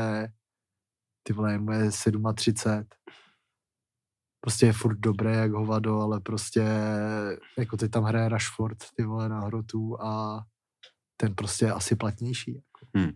ty 1.23 1.33
vole, 1.33 1.57
mu 1.57 1.71
je 1.71 1.89
37. 2.35 2.85
Prostě 4.43 4.65
je 4.65 4.73
furt 4.73 4.99
dobré 4.99 5.35
jak 5.35 5.51
hovado, 5.51 6.01
ale 6.01 6.19
prostě 6.19 6.63
jako 7.57 7.77
teď 7.77 7.91
tam 7.91 8.03
hraje 8.03 8.29
Rashford, 8.29 8.77
ty 8.95 9.03
vole, 9.03 9.29
na 9.29 9.39
hrotu 9.39 10.01
a 10.01 10.43
ten 11.17 11.35
prostě 11.35 11.65
je 11.65 11.73
asi 11.73 11.95
platnější. 11.95 12.55
Jako. 12.55 12.85
Hmm. 12.93 13.11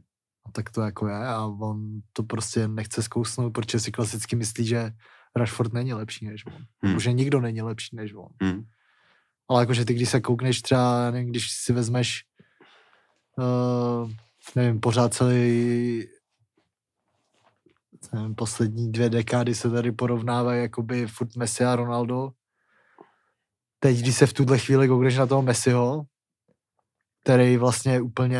A 0.45 0.51
tak 0.51 0.69
to 0.69 0.81
jako 0.81 1.07
je 1.07 1.27
a 1.27 1.45
on 1.45 2.01
to 2.13 2.23
prostě 2.23 2.67
nechce 2.67 3.03
zkousnout, 3.03 3.53
protože 3.53 3.79
si 3.79 3.91
klasicky 3.91 4.35
myslí, 4.35 4.65
že 4.65 4.91
Rashford 5.35 5.73
není 5.73 5.93
lepší 5.93 6.25
než 6.25 6.45
on. 6.45 6.53
Hmm. 6.53 6.91
Hmm. 6.91 6.99
Že 6.99 7.13
nikdo 7.13 7.41
není 7.41 7.61
lepší 7.61 7.95
než 7.95 8.13
on. 8.13 8.29
Hmm. 8.41 8.63
Ale 9.49 9.61
jakože 9.61 9.85
ty, 9.85 9.93
když 9.93 10.09
se 10.09 10.21
koukneš 10.21 10.61
třeba, 10.61 11.11
nevím, 11.11 11.29
když 11.29 11.51
si 11.51 11.73
vezmeš, 11.73 12.23
uh, 13.37 14.11
nevím, 14.55 14.79
pořád 14.79 15.13
celý, 15.13 16.07
nevím, 18.11 18.35
poslední 18.35 18.91
dvě 18.91 19.09
dekády 19.09 19.55
se 19.55 19.69
tady 19.69 19.91
porovnávají 19.91 20.61
jakoby 20.61 21.07
furt 21.07 21.35
Messi 21.35 21.65
a 21.65 21.75
Ronaldo. 21.75 22.31
Teď, 23.79 23.99
když 23.99 24.15
se 24.15 24.25
v 24.25 24.33
tuhle 24.33 24.57
chvíli 24.57 24.87
koukneš 24.87 25.17
na 25.17 25.25
toho 25.25 25.41
Messiho, 25.41 26.03
který 27.23 27.57
vlastně 27.57 28.01
úplně 28.01 28.39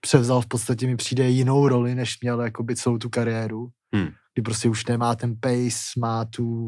převzal 0.00 0.40
v 0.40 0.46
podstatě 0.46 0.86
mi 0.86 0.96
přijde 0.96 1.28
jinou 1.28 1.68
roli, 1.68 1.94
než 1.94 2.20
měl 2.20 2.40
jakoby 2.40 2.76
celou 2.76 2.98
tu 2.98 3.08
kariéru. 3.08 3.68
Hmm. 3.94 4.08
Kdy 4.34 4.42
prostě 4.42 4.68
už 4.68 4.86
nemá 4.86 5.14
ten 5.14 5.36
pace, 5.40 6.00
má 6.00 6.24
tu 6.24 6.66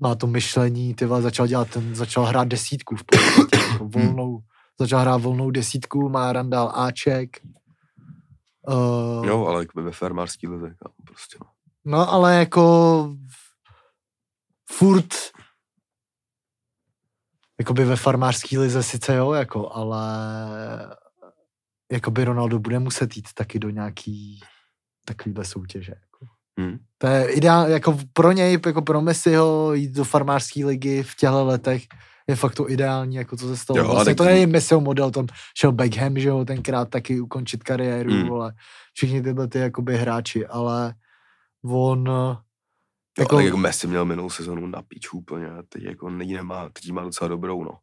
má 0.00 0.14
to 0.14 0.26
myšlení, 0.26 0.94
ty 0.94 1.06
vole, 1.06 1.22
začal 1.22 1.46
dělat 1.46 1.70
ten, 1.70 1.94
začal 1.94 2.24
hrát 2.24 2.48
desítku 2.48 2.96
v 2.96 3.04
podstatě, 3.04 3.58
jako 3.72 3.88
volnou, 3.88 4.38
začal 4.80 5.00
hrát 5.00 5.16
volnou 5.16 5.50
desítku, 5.50 6.08
má 6.08 6.32
randál 6.32 6.72
Aček. 6.74 7.40
Uh, 8.68 9.26
Jo, 9.26 9.46
ale 9.46 9.62
jako 9.62 9.82
ve 9.82 9.92
farmářský 9.92 10.48
lize, 10.48 10.74
prostě. 11.06 11.38
No. 11.40 11.46
No, 11.84 12.12
ale 12.12 12.34
jako 12.38 13.08
furt 14.72 15.14
jakoby 17.58 17.84
ve 17.84 17.96
farmářský 17.96 18.58
lize 18.58 18.82
sice 18.82 19.14
jo, 19.14 19.32
jako, 19.32 19.72
ale 19.72 20.06
jakoby 21.92 22.24
Ronaldo 22.24 22.58
bude 22.58 22.78
muset 22.78 23.16
jít 23.16 23.28
taky 23.34 23.58
do 23.58 23.70
nějaký 23.70 24.40
takovýhle 25.04 25.44
soutěže. 25.44 25.92
Jako. 25.92 26.26
Hmm. 26.58 26.78
To 26.98 27.06
je 27.06 27.32
ideál, 27.32 27.68
jako 27.68 27.98
pro 28.12 28.32
něj, 28.32 28.58
jako 28.66 28.82
pro 28.82 29.00
Messiho 29.00 29.74
jít 29.74 29.92
do 29.92 30.04
farmářské 30.04 30.66
ligy 30.66 31.02
v 31.02 31.14
těchto 31.14 31.44
letech 31.44 31.82
je 32.28 32.36
fakt 32.36 32.54
to 32.54 32.70
ideální, 32.70 33.16
jako 33.16 33.36
co 33.36 33.46
se 33.48 33.56
stalo. 33.56 33.78
Jo, 33.78 33.84
Jo, 33.84 33.88
ale 33.88 33.94
vlastně 33.94 34.14
tak- 34.14 34.26
to 34.26 34.32
není 34.32 34.46
Messiho 34.46 34.80
model, 34.80 35.10
tam 35.10 35.26
šel 35.58 35.72
Beckham, 35.72 36.18
že 36.18 36.28
jo, 36.28 36.44
tenkrát 36.44 36.88
taky 36.90 37.20
ukončit 37.20 37.62
kariéru, 37.62 38.10
hmm. 38.12 38.28
vole, 38.28 38.52
všichni 38.94 39.22
tyhle 39.22 39.48
ty 39.48 39.58
jakoby 39.58 39.96
hráči, 39.96 40.46
ale 40.46 40.94
on 41.64 42.06
Jo, 43.18 43.22
Jako- 43.22 43.34
ale 43.36 43.44
jako 43.44 43.56
Messi 43.56 43.86
měl 43.86 44.04
minulou 44.04 44.30
sezonu 44.30 44.66
na 44.66 44.82
píču 44.82 45.18
úplně, 45.18 45.46
teď 45.68 45.82
jako 45.82 46.10
nemá, 46.10 46.68
teď 46.72 46.92
má 46.92 47.02
docela 47.02 47.28
dobrou, 47.28 47.64
no. 47.64 47.78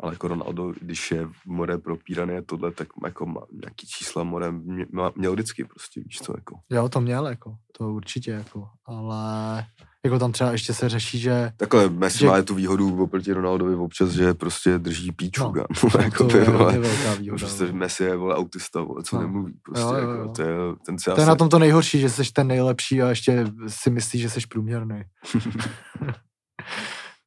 Ale 0.00 0.12
jako 0.12 0.28
Ronaldo, 0.28 0.72
když 0.80 1.10
je 1.10 1.28
more 1.46 1.78
propíraný 1.78 2.36
a 2.36 2.42
tohle, 2.46 2.72
tak 2.72 2.88
jako 3.04 3.26
má 3.26 3.40
nějaký 3.52 3.86
čísla 3.86 4.24
more 4.24 4.52
mě- 4.52 4.86
měl 5.16 5.32
vždycky 5.32 5.64
prostě, 5.64 6.00
víš 6.00 6.18
co, 6.18 6.32
jako. 6.36 6.58
Jo, 6.70 6.88
to 6.88 7.00
měl, 7.00 7.26
jako, 7.26 7.54
to 7.78 7.92
určitě, 7.92 8.30
jako, 8.30 8.68
ale 8.86 9.64
jako 10.04 10.18
tam 10.18 10.32
třeba 10.32 10.52
ještě 10.52 10.74
se 10.74 10.88
řeší, 10.88 11.18
že 11.18 11.52
Takhle 11.56 11.88
Messi 11.90 12.18
Že- 12.18 12.26
má 12.26 12.42
tu 12.42 12.54
výhodu 12.54 13.02
oproti 13.02 13.32
Ronaldovi 13.32 13.74
občas, 13.74 14.10
že 14.10 14.34
prostě 14.34 14.78
drží 14.78 15.12
píču, 15.12 15.42
No, 15.42 15.52
no, 15.84 15.90
jako 16.02 16.24
to 16.24 16.32
by, 16.32 16.38
je 16.38 16.44
vole, 16.44 16.64
hodně 16.64 16.78
velká 16.78 17.14
výhoda. 17.14 17.38
prostě 17.38 17.64
no. 17.64 17.72
Messi 17.72 18.04
je, 18.04 18.16
vole, 18.16 18.34
autista, 18.36 18.82
vole, 18.82 19.02
co 19.02 19.16
No. 19.16 19.22
nemluví, 19.22 19.54
prostě, 19.62 19.82
Jo, 19.82 19.92
jo, 19.94 19.98
jako, 19.98 20.12
jo. 20.12 20.32
to 20.36 20.42
je, 20.42 20.48
ten 20.86 20.98
se 20.98 21.10
To 21.14 21.20
je 21.20 21.26
na 21.26 21.36
tom 21.36 21.48
to 21.48 21.58
nejhorší, 21.58 22.00
že 22.00 22.10
jsi 22.10 22.32
ten 22.32 22.46
nejlepší 22.46 23.02
a 23.02 23.08
ještě 23.08 23.46
si 23.68 23.90
myslíš, 23.90 24.22
že 24.22 24.30
jsi 24.30 24.40
průměrný. 24.48 25.02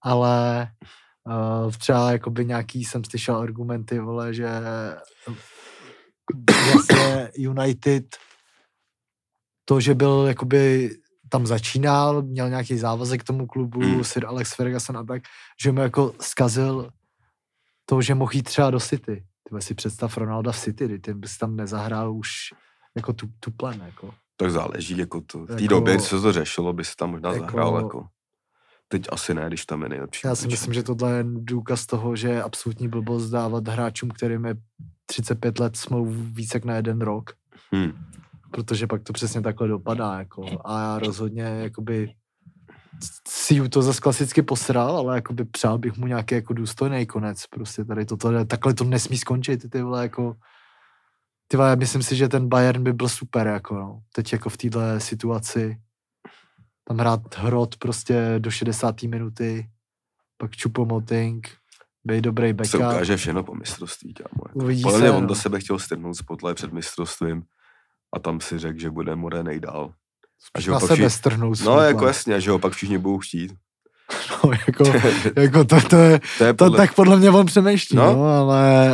ale 0.04 0.68
uh, 1.28 1.72
třeba 1.72 2.12
jakoby 2.12 2.46
nějaký 2.46 2.86
jsem 2.86 3.04
slyšel 3.04 3.38
argumenty, 3.38 4.00
vole, 4.00 4.34
že 4.34 4.48
vlastně 6.74 7.32
United 7.38 8.06
to, 9.66 9.80
že 9.80 9.96
byl 9.96 10.26
jakoby 10.28 10.90
tam 11.30 11.48
začínal, 11.48 12.22
měl 12.22 12.50
nějaký 12.50 12.78
závazek 12.78 13.22
k 13.22 13.28
tomu 13.28 13.48
klubu, 13.48 13.80
Mm. 13.80 14.04
Sir 14.04 14.26
Alex 14.26 14.56
Ferguson 14.56 14.98
a 14.98 15.04
tak, 15.04 15.22
že 15.64 15.72
mu 15.72 15.82
jako 15.82 16.14
zkazil 16.22 16.90
to, 17.86 18.02
že 18.02 18.16
mohl 18.16 18.32
jít 18.34 18.44
třeba 18.44 18.72
do 18.72 18.80
City. 18.80 19.26
Ty 19.50 19.62
si 19.62 19.74
představ 19.74 20.18
Ronalda 20.18 20.52
v 20.52 20.60
City, 20.60 20.86
kdy 20.86 21.00
ten 21.00 21.20
bys 21.20 21.38
tam 21.38 21.56
nezahrál 21.56 22.14
už 22.14 22.32
jako 22.96 23.14
tu, 23.14 23.28
tu 23.40 23.52
plen, 23.52 23.82
jako. 23.86 24.14
Tak 24.38 24.52
záleží, 24.52 24.98
jako 24.98 25.22
to, 25.22 25.40
v 25.40 25.48
té 25.48 25.54
Jako- 25.54 25.68
době, 25.68 25.98
co 26.00 26.16
se 26.18 26.22
to 26.22 26.34
řešilo, 26.34 26.74
by 26.74 26.86
se 26.86 26.92
tam 26.98 27.12
možná 27.12 27.30
jako- 27.34 27.46
zahrál, 27.46 27.76
jako. 27.76 28.08
Teď 28.92 29.06
asi 29.12 29.34
ne, 29.34 29.48
když 29.48 29.66
tam 29.66 29.84
je 29.84 29.90
nejlepší. 29.90 30.28
Já 30.28 30.36
si 30.36 30.42
hráč. 30.42 30.52
myslím, 30.52 30.74
že 30.74 30.84
tohle 30.84 31.12
je 31.12 31.24
důkaz 31.28 31.86
toho, 31.86 32.16
že 32.16 32.28
je 32.30 32.44
absolutní 32.44 32.88
blbost 32.88 33.30
dávat 33.30 33.68
hráčům, 33.68 34.10
kterým 34.10 34.46
je 34.46 34.56
35 35.06 35.60
let 35.60 35.76
smlouvu 35.78 36.12
více 36.24 36.56
jak 36.58 36.66
na 36.66 36.76
jeden 36.76 37.02
rok, 37.02 37.30
Hm. 37.76 37.92
protože 38.52 38.88
pak 38.88 39.04
to 39.04 39.14
přesně 39.14 39.42
takhle 39.42 39.68
dopadá. 39.68 40.20
Jako. 40.20 40.46
A 40.66 40.82
já 40.82 41.00
rozhodně 41.00 41.42
jakoby 41.42 42.14
si 43.28 43.70
to 43.70 43.82
zase 43.82 44.02
klasicky 44.02 44.42
posral, 44.42 44.98
ale 44.98 45.16
jakoby 45.16 45.46
přál 45.46 45.78
bych 45.78 45.98
mu 45.98 46.08
nějaký 46.08 46.36
jako 46.36 46.54
důstojný 46.54 47.06
konec. 47.06 47.48
Prostě 47.48 47.86
tady 47.86 48.06
toto, 48.06 48.46
takhle 48.46 48.74
to 48.74 48.84
nesmí 48.84 49.18
skončit, 49.18 49.70
ty 49.70 49.82
vole, 49.82 50.04
jako 50.04 50.36
Ty 51.52 51.58
vole, 51.58 51.76
myslím 51.76 52.04
si, 52.04 52.16
že 52.16 52.28
ten 52.28 52.48
Bayern 52.50 52.84
by 52.84 52.94
byl 52.94 53.10
super, 53.10 53.48
jako 53.48 53.76
no. 53.76 54.00
Teď 54.16 54.34
jako 54.34 54.50
v 54.50 54.58
této 54.58 54.80
situaci 54.98 55.78
tam 56.90 56.98
hrát 56.98 57.36
hrot 57.38 57.76
prostě 57.78 58.36
do 58.38 58.52
60. 58.52 59.04
minuty, 59.04 59.70
pak 60.38 60.56
Čupomoting, 60.56 61.48
bej 62.06 62.22
dobrý 62.22 62.48
Se 62.50 62.54
backup. 62.54 62.80
ukáže 62.80 63.18
všechno 63.18 63.44
po 63.44 63.56
mistrovství, 63.56 64.14
kámo. 64.14 64.44
Uvidí 64.54 64.82
Podle 64.84 64.98
se, 65.00 65.04
mě 65.04 65.12
on 65.12 65.22
no. 65.24 65.28
do 65.28 65.36
sebe 65.36 65.60
chtěl 65.60 65.80
strhnout 65.80 66.16
spotle 66.18 66.54
před 66.54 66.74
mistrovstvím 66.74 67.44
a 68.16 68.20
tam 68.20 68.42
si 68.42 68.60
řekl, 68.60 68.80
že 68.80 68.90
bude 68.90 69.16
more 69.16 69.44
nejdál. 69.44 69.94
A 70.56 70.62
že 70.62 70.72
ho 70.72 70.76
na 70.76 70.80
sebe 70.80 70.94
všichni, 70.96 71.10
strhnout. 71.10 71.62
no 71.66 71.80
jako 71.80 72.08
jasně, 72.08 72.42
že 72.42 72.52
ho 72.52 72.60
pak 72.60 72.74
všichni 72.74 72.98
budou 72.98 73.20
chtít. 73.20 73.54
no, 74.44 74.52
jako, 74.68 74.84
jako 75.42 75.64
to, 75.66 75.82
to, 75.82 75.96
je, 75.96 76.20
to 76.38 76.44
je 76.44 76.54
to 76.54 76.66
podle, 76.66 76.78
tak 76.78 76.94
podle 76.96 77.18
mě 77.18 77.30
on 77.30 77.46
přemýšlí, 77.46 77.98
No. 77.98 78.14
no 78.14 78.26
ale... 78.26 78.90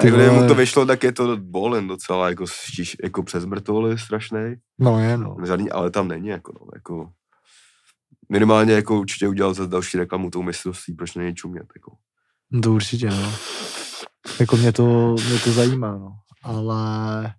ty 0.00 0.08
kdyby 0.08 0.30
mu 0.30 0.34
vole, 0.34 0.48
to 0.48 0.54
vyšlo, 0.54 0.86
tak 0.86 1.02
je 1.02 1.12
to 1.12 1.36
bolen 1.36 1.88
docela, 1.88 2.28
jako, 2.28 2.46
štíš, 2.46 2.96
jako 3.02 3.22
přes 3.22 3.44
mrtvoly 3.44 3.98
strašný. 3.98 4.54
No 4.78 5.00
je, 5.00 5.18
no. 5.18 5.36
Žádný, 5.46 5.70
ale 5.70 5.90
tam 5.90 6.08
není, 6.08 6.28
jako, 6.28 6.52
no, 6.60 6.66
jako 6.74 7.10
minimálně 8.28 8.72
jako 8.72 9.00
určitě 9.00 9.28
udělal 9.28 9.54
za 9.54 9.66
další 9.66 9.98
reklamu 9.98 10.30
tou 10.30 10.42
mistrovství, 10.42 10.94
proč 10.94 11.14
není 11.14 11.34
čumět, 11.34 11.66
jako. 11.76 11.96
No 12.50 12.60
To 12.60 12.72
určitě, 12.72 13.10
no. 13.10 13.32
Jako 14.40 14.56
mě 14.56 14.72
to, 14.72 15.16
mě 15.28 15.38
to 15.44 15.52
zajímá, 15.52 15.98
no. 15.98 16.12
Ale 16.42 17.34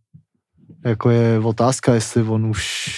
jako 0.85 1.09
je 1.09 1.39
otázka, 1.39 1.93
jestli 1.93 2.23
on 2.23 2.45
už... 2.45 2.89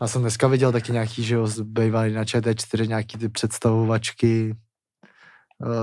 Já 0.00 0.06
jsem 0.06 0.20
dneska 0.22 0.48
viděl 0.48 0.72
taky 0.72 0.92
nějaký, 0.92 1.22
že 1.22 1.34
jo, 1.34 1.46
zbývají 1.46 2.14
na 2.14 2.24
ČT4 2.24 2.88
nějaký 2.88 3.18
ty 3.18 3.28
představovačky 3.28 4.56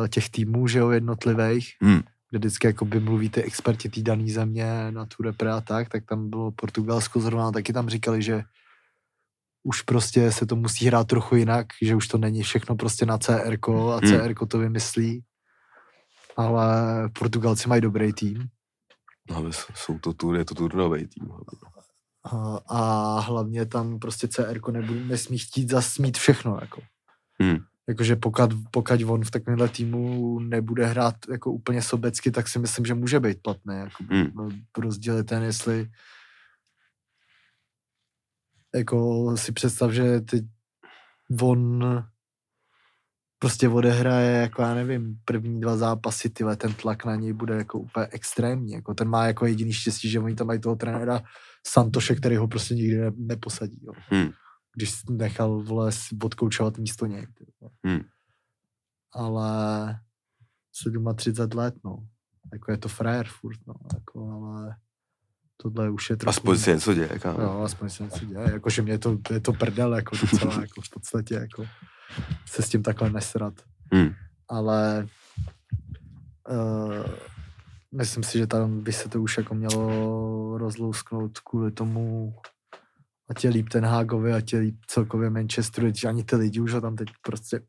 těch 0.09 0.29
týmů, 0.29 0.67
že 0.67 0.79
jo, 0.79 0.89
jednotlivých, 0.89 1.73
Hmm. 1.81 2.01
kde 2.29 2.39
vždycky 2.39 2.67
jako 2.67 2.85
by 2.85 2.99
mluví 2.99 3.29
ty 3.29 3.43
experti 3.43 3.89
té 3.89 4.01
dané 4.01 4.31
země 4.31 4.91
na 4.91 5.05
tu 5.05 5.23
repre 5.23 5.51
a 5.51 5.61
tak, 5.61 5.89
tak 5.89 6.05
tam 6.05 6.29
bylo 6.29 6.51
Portugalsko 6.51 7.19
zrovna, 7.19 7.51
taky 7.51 7.73
tam 7.73 7.89
říkali, 7.89 8.21
že 8.21 8.43
už 9.63 9.81
prostě 9.81 10.31
se 10.31 10.45
to 10.45 10.55
musí 10.55 10.85
hrát 10.85 11.07
trochu 11.07 11.35
jinak, 11.35 11.67
že 11.81 11.95
už 11.95 12.07
to 12.07 12.17
není 12.17 12.43
všechno 12.43 12.75
prostě 12.75 13.05
na 13.05 13.17
CR 13.17 13.57
a 13.69 13.99
Hmm. 14.03 14.11
CR 14.11 14.45
to 14.47 14.57
vymyslí. 14.59 15.23
Ale 16.37 16.65
Portugalci 17.19 17.69
mají 17.69 17.81
dobrý 17.81 18.13
tým 18.13 18.49
No, 19.29 19.35
ale 19.35 19.49
jsou 19.75 19.99
to 19.99 20.13
tur, 20.13 20.35
je 20.35 20.45
to 20.45 20.55
turnový 20.55 21.07
tým. 21.07 21.27
hlavně. 21.27 21.59
a, 22.23 22.59
a 22.67 23.19
hlavně 23.19 23.65
tam 23.65 23.99
prostě 23.99 24.27
CR 24.27 24.59
nebude, 24.71 24.99
nesmí 24.99 25.37
chtít 25.37 25.69
zasmít 25.69 26.17
všechno. 26.17 26.57
Jako. 26.61 26.81
Hmm. 27.41 27.57
Jakože 27.89 28.15
pokud, 28.15 28.49
pokud 28.71 29.01
on 29.07 29.23
v 29.23 29.31
takovémhle 29.31 29.69
týmu 29.69 30.39
nebude 30.39 30.85
hrát 30.85 31.15
jako 31.31 31.51
úplně 31.51 31.81
sobecky, 31.81 32.31
tak 32.31 32.47
si 32.47 32.59
myslím, 32.59 32.85
že 32.85 32.93
může 32.93 33.19
být 33.19 33.41
platný. 33.41 33.75
Jako 33.75 34.03
Hmm. 34.09 34.31
Rozdíl 34.77 35.15
je 35.17 35.23
ten, 35.23 35.43
jestli 35.43 35.89
jako 38.75 39.37
si 39.37 39.51
představ, 39.51 39.91
že 39.91 40.21
teď 40.21 40.43
on 41.41 41.83
prostě 43.39 43.69
odehraje, 43.69 44.41
jako 44.41 44.61
já 44.61 44.73
nevím, 44.73 45.19
první 45.25 45.61
dva 45.61 45.77
zápasy, 45.77 46.29
tyhle, 46.29 46.55
ten 46.55 46.73
tlak 46.73 47.05
na 47.05 47.15
něj 47.15 47.33
bude 47.33 47.55
jako 47.55 47.79
úplně 47.79 48.07
extrémní. 48.11 48.71
Jako 48.71 48.93
ten 48.93 49.07
má 49.07 49.27
jako 49.27 49.45
jediný 49.45 49.73
štěstí, 49.73 50.09
že 50.09 50.19
oni 50.19 50.35
tam 50.35 50.47
mají 50.47 50.59
toho 50.59 50.75
trenéra 50.75 51.21
Santoše, 51.67 52.15
který 52.15 52.35
ho 52.35 52.47
prostě 52.47 52.75
nikdy 52.75 52.97
ne, 52.97 53.11
neposadí. 53.15 53.79
Jo. 53.85 53.93
Hmm. 54.09 54.31
Když 54.75 55.03
nechal 55.09 55.63
vole 55.63 55.91
si 55.91 56.17
odkoučovat 56.23 56.77
místo 56.77 57.05
něj. 57.05 57.27
ty. 57.27 57.45
Hmm. 57.83 58.01
Ale 59.13 59.99
37 61.15 61.57
let, 61.57 61.75
no. 61.83 62.07
Jako 62.53 62.71
je 62.71 62.77
to 62.77 62.89
frajer 62.89 63.27
furt, 63.27 63.59
no. 63.67 63.73
Jako, 63.93 64.31
ale 64.31 64.75
tohle 65.57 65.89
už 65.89 66.09
je 66.09 66.15
trochu... 66.15 66.29
Aspoň 66.29 66.57
se 66.57 66.71
něco 66.71 66.93
děje, 66.93 67.19
kámo. 67.19 67.41
Jo, 67.41 67.61
aspoň 67.61 67.89
se 67.89 68.03
něco 68.03 68.25
děje. 68.25 68.49
Jakože 68.53 68.81
mě 68.81 68.99
to, 68.99 69.17
je 69.29 69.39
to 69.39 69.53
prdel, 69.53 69.95
jako 69.95 70.15
docela, 70.21 70.53
jako 70.61 70.81
v 70.81 70.89
podstatě, 70.89 71.35
jako 71.35 71.65
se 72.45 72.61
s 72.61 72.69
tím 72.69 72.83
takhle 72.83 73.09
nesrat. 73.09 73.53
Hmm. 73.93 74.13
Ale 74.47 75.07
uh, 76.49 77.05
myslím 77.91 78.23
si, 78.23 78.37
že 78.37 78.47
tam 78.47 78.83
by 78.83 78.93
se 78.93 79.09
to 79.09 79.21
už 79.21 79.37
jako 79.37 79.55
mělo 79.55 80.57
rozlousknout 80.57 81.39
kvůli 81.39 81.71
tomu, 81.71 82.35
ať 83.29 83.43
je 83.43 83.49
líp 83.49 83.69
ten 83.69 83.85
Hágovi, 83.85 84.33
ať 84.33 84.53
je 84.53 84.59
líp 84.59 84.75
celkově 84.87 85.29
Manchesteru, 85.29 85.91
že 85.95 86.07
ani 86.07 86.23
ty 86.23 86.35
lidi 86.35 86.59
už 86.61 86.73
ho 86.73 86.81
tam 86.81 86.95
teď 86.95 87.07
prostě 87.21 87.59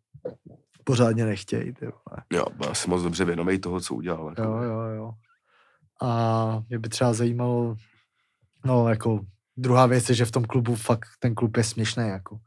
pořádně 0.84 1.24
nechtějí. 1.24 1.72
Ty 1.72 1.84
vole. 1.84 2.22
Jo, 2.32 2.44
byl 2.56 2.74
si 2.74 2.90
moc 2.90 3.02
dobře 3.02 3.24
vědomý 3.24 3.58
toho, 3.58 3.80
co 3.80 3.94
udělal. 3.94 4.28
Jako. 4.28 4.42
Jo, 4.42 4.62
jo, 4.62 4.80
jo. 4.80 5.12
A 6.02 6.62
mě 6.68 6.78
by 6.78 6.88
třeba 6.88 7.12
zajímalo, 7.12 7.76
no 8.64 8.88
jako 8.88 9.20
druhá 9.56 9.86
věc 9.86 10.08
je, 10.08 10.14
že 10.14 10.24
v 10.24 10.30
tom 10.30 10.44
klubu 10.44 10.74
fakt 10.74 11.08
ten 11.18 11.34
klub 11.34 11.56
je 11.56 11.64
směšný, 11.64 12.08
jako. 12.08 12.38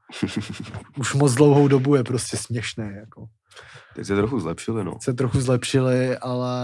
Už 0.97 1.13
moc 1.13 1.33
dlouhou 1.35 1.67
dobu 1.67 1.95
je 1.95 2.03
prostě 2.03 2.37
směšný, 2.37 2.89
jako. 2.95 3.25
Teď 3.95 4.05
se 4.07 4.15
trochu 4.15 4.39
zlepšili, 4.39 4.83
no. 4.83 4.97
Se 5.01 5.13
trochu 5.13 5.41
zlepšili, 5.41 6.17
ale 6.17 6.55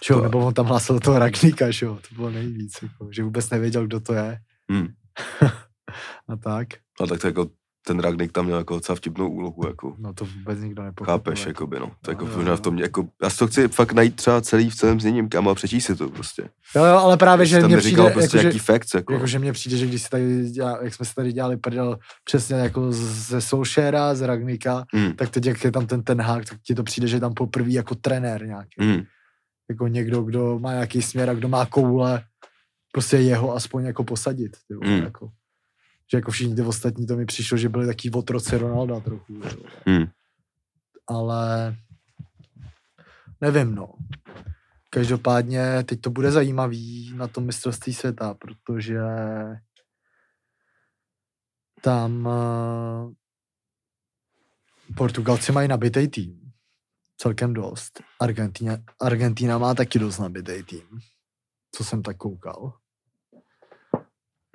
čo, 0.00 0.14
To- 0.14 0.22
nebo 0.22 0.38
on 0.46 0.54
tam 0.54 0.66
hlásil 0.66 1.00
toho 1.00 1.18
Ragníka, 1.18 1.70
že 1.70 1.86
jo, 1.86 1.98
to 2.08 2.14
bylo 2.14 2.30
nejvíc, 2.30 2.72
jako, 2.82 3.08
že 3.12 3.22
vůbec 3.22 3.50
nevěděl, 3.50 3.86
kdo 3.86 4.00
to 4.00 4.12
je 4.14 4.38
Hmm. 4.70 4.88
a 6.28 6.36
tak. 6.36 6.68
A 7.00 7.06
tak 7.06 7.20
to 7.20 7.26
jako 7.26 7.46
ten 7.86 7.98
Ragnik 8.00 8.32
tam 8.32 8.44
měl 8.44 8.58
jako 8.58 8.74
docela 8.74 8.96
vtipnou 8.96 9.28
úlohu, 9.30 9.66
jako. 9.66 9.94
No 9.98 10.12
to 10.12 10.24
vůbec 10.24 10.60
nikdo 10.60 10.82
nepochopil. 10.82 11.14
Chápeš, 11.14 11.40
jako. 11.40 11.48
jakoby, 11.48 11.80
no. 11.80 11.86
To 11.86 12.10
Jo, 12.10 12.12
jako 12.12 12.26
jo, 12.26 12.36
možná 12.36 12.54
v 12.54 12.58
jo. 12.58 12.62
tom, 12.62 12.78
jako, 12.78 13.08
já 13.22 13.30
si 13.30 13.38
to 13.38 13.46
chci 13.46 13.68
fakt 13.68 13.92
najít 13.92 14.16
třeba 14.16 14.40
celý 14.40 14.70
v 14.70 14.74
celém 14.74 15.00
zněním, 15.00 15.28
kam 15.28 15.48
a 15.48 15.54
přečíst 15.54 15.84
si 15.84 15.96
to 15.96 16.08
prostě. 16.08 16.42
Jo, 16.76 16.84
jo, 16.84 16.96
ale 16.96 17.16
právě, 17.16 17.46
že 17.46 17.68
neříkal 17.68 17.78
přijde, 18.06 18.10
prostě 18.10 18.36
jako, 18.36 18.46
jaký 18.46 18.58
že, 18.58 18.64
facts, 18.64 18.94
jako. 18.94 19.12
Jakože 19.12 19.38
mně 19.38 19.52
přijde, 19.52 19.76
že 19.76 19.86
když 19.86 20.02
si 20.02 20.08
tady 20.08 20.50
dělá, 20.50 20.78
jak 20.82 20.94
jsme 20.94 21.06
si 21.06 21.14
tady 21.14 21.32
dělali 21.32 21.56
prdel 21.56 21.98
přesně 22.24 22.56
jako 22.56 22.92
ze 22.92 23.40
Solskjaera, 23.40 24.14
z 24.14 24.20
Ragnika, 24.20 24.84
Hmm. 24.94 25.12
tak 25.12 25.30
teď 25.30 25.46
jak 25.46 25.64
je 25.64 25.72
tam 25.72 25.86
ten 25.86 26.02
ten 26.02 26.20
hák, 26.20 26.44
tak 26.44 26.58
ti 26.66 26.74
to 26.74 26.82
přijde, 26.82 27.06
že 27.08 27.16
je 27.16 27.20
tam 27.20 27.34
poprvé 27.34 27.70
jako 27.70 27.94
trenér 27.94 28.46
nějaký. 28.46 28.74
Hmm. 28.78 29.02
Jako 29.70 29.88
někdo, 29.88 30.22
kdo 30.22 30.58
má 30.58 30.72
nějaký 30.72 31.02
směr 31.02 31.30
a 31.30 31.34
kdo 31.34 31.48
má 31.48 31.66
koule, 31.66 32.22
prostě 32.92 33.16
jeho 33.16 33.54
aspoň 33.54 33.84
jako 33.84 34.04
posadit. 34.04 34.56
Ty 34.68 34.74
vole, 34.74 34.90
Mm. 34.96 35.02
jako. 35.02 35.32
Že 36.10 36.18
jako 36.18 36.30
všichni 36.30 36.54
ty 36.54 36.62
ostatní, 36.62 37.06
to 37.06 37.16
mi 37.16 37.26
přišlo, 37.26 37.58
že 37.58 37.68
byli 37.68 37.86
taky 37.86 38.10
otroci 38.10 38.58
Ronalda 38.58 39.00
trochu. 39.00 39.40
Hmm. 39.86 40.06
Ale 41.06 41.76
nevím, 43.40 43.74
no. 43.74 43.94
Každopádně 44.90 45.82
teď 45.84 46.00
to 46.00 46.10
bude 46.10 46.30
zajímavý 46.30 47.12
na 47.16 47.28
tom 47.28 47.46
mistrovství 47.46 47.94
světa, 47.94 48.34
protože 48.34 48.98
tam 51.80 52.28
eh, 52.28 53.14
Portugalci 54.96 55.52
mají 55.52 55.68
nabitý 55.68 56.08
tým. 56.08 56.52
Celkem 57.16 57.54
dost. 57.54 58.00
Argentina, 58.20 58.78
Argentina 59.00 59.58
má 59.58 59.74
taky 59.74 59.98
dost 59.98 60.18
nabitý 60.18 60.62
tým. 60.62 61.00
Co 61.74 61.84
jsem 61.84 62.02
tak 62.02 62.16
koukal. 62.16 62.72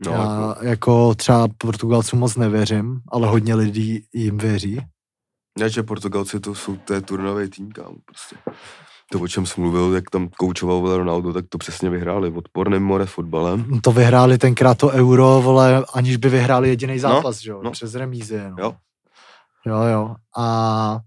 No, 0.06 0.12
Já 0.12 0.22
jako, 0.22 0.66
jako 0.66 1.16
třeba 1.16 1.48
Portugalcům 1.58 2.20
moc 2.20 2.36
nevěřím, 2.36 3.02
ale 3.12 3.28
hodně 3.28 3.56
lidí 3.56 4.06
jim 4.14 4.38
věří. 4.38 4.82
ne, 5.60 5.70
že 5.70 5.84
Portugalci 5.84 6.40
to 6.40 6.56
jsou, 6.56 6.76
to 6.78 6.94
je 6.94 7.02
turnový 7.02 7.50
tým, 7.50 7.72
kámo, 7.72 7.96
prostě. 8.06 8.36
To, 9.12 9.20
o 9.20 9.28
čem 9.28 9.46
jsem 9.46 9.64
mluvil, 9.64 9.96
jak 9.96 10.10
tam 10.10 10.30
koučoval 10.38 10.80
vole 10.80 10.98
Ronaldo, 10.98 11.34
tak 11.34 11.46
to 11.50 11.58
přesně 11.58 11.90
vyhráli. 11.90 12.32
Odporným 12.32 12.84
more 12.84 13.06
fotbalem. 13.06 13.80
To 13.82 13.92
vyhráli 13.92 14.38
tenkrát 14.38 14.78
to 14.78 14.88
euro, 14.90 15.42
vole, 15.42 15.86
aniž 15.94 16.18
by 16.18 16.30
vyhráli 16.30 16.70
jediný 16.70 17.00
zápas, 17.00 17.38
že 17.40 17.52
jo? 17.52 17.62
no. 17.64 17.72
Přes 17.72 17.96
remízy 17.96 18.34
jenom. 18.36 18.60
Jo. 18.60 18.76
Jo, 19.66 19.82
jo. 19.82 20.16
A 20.38 21.00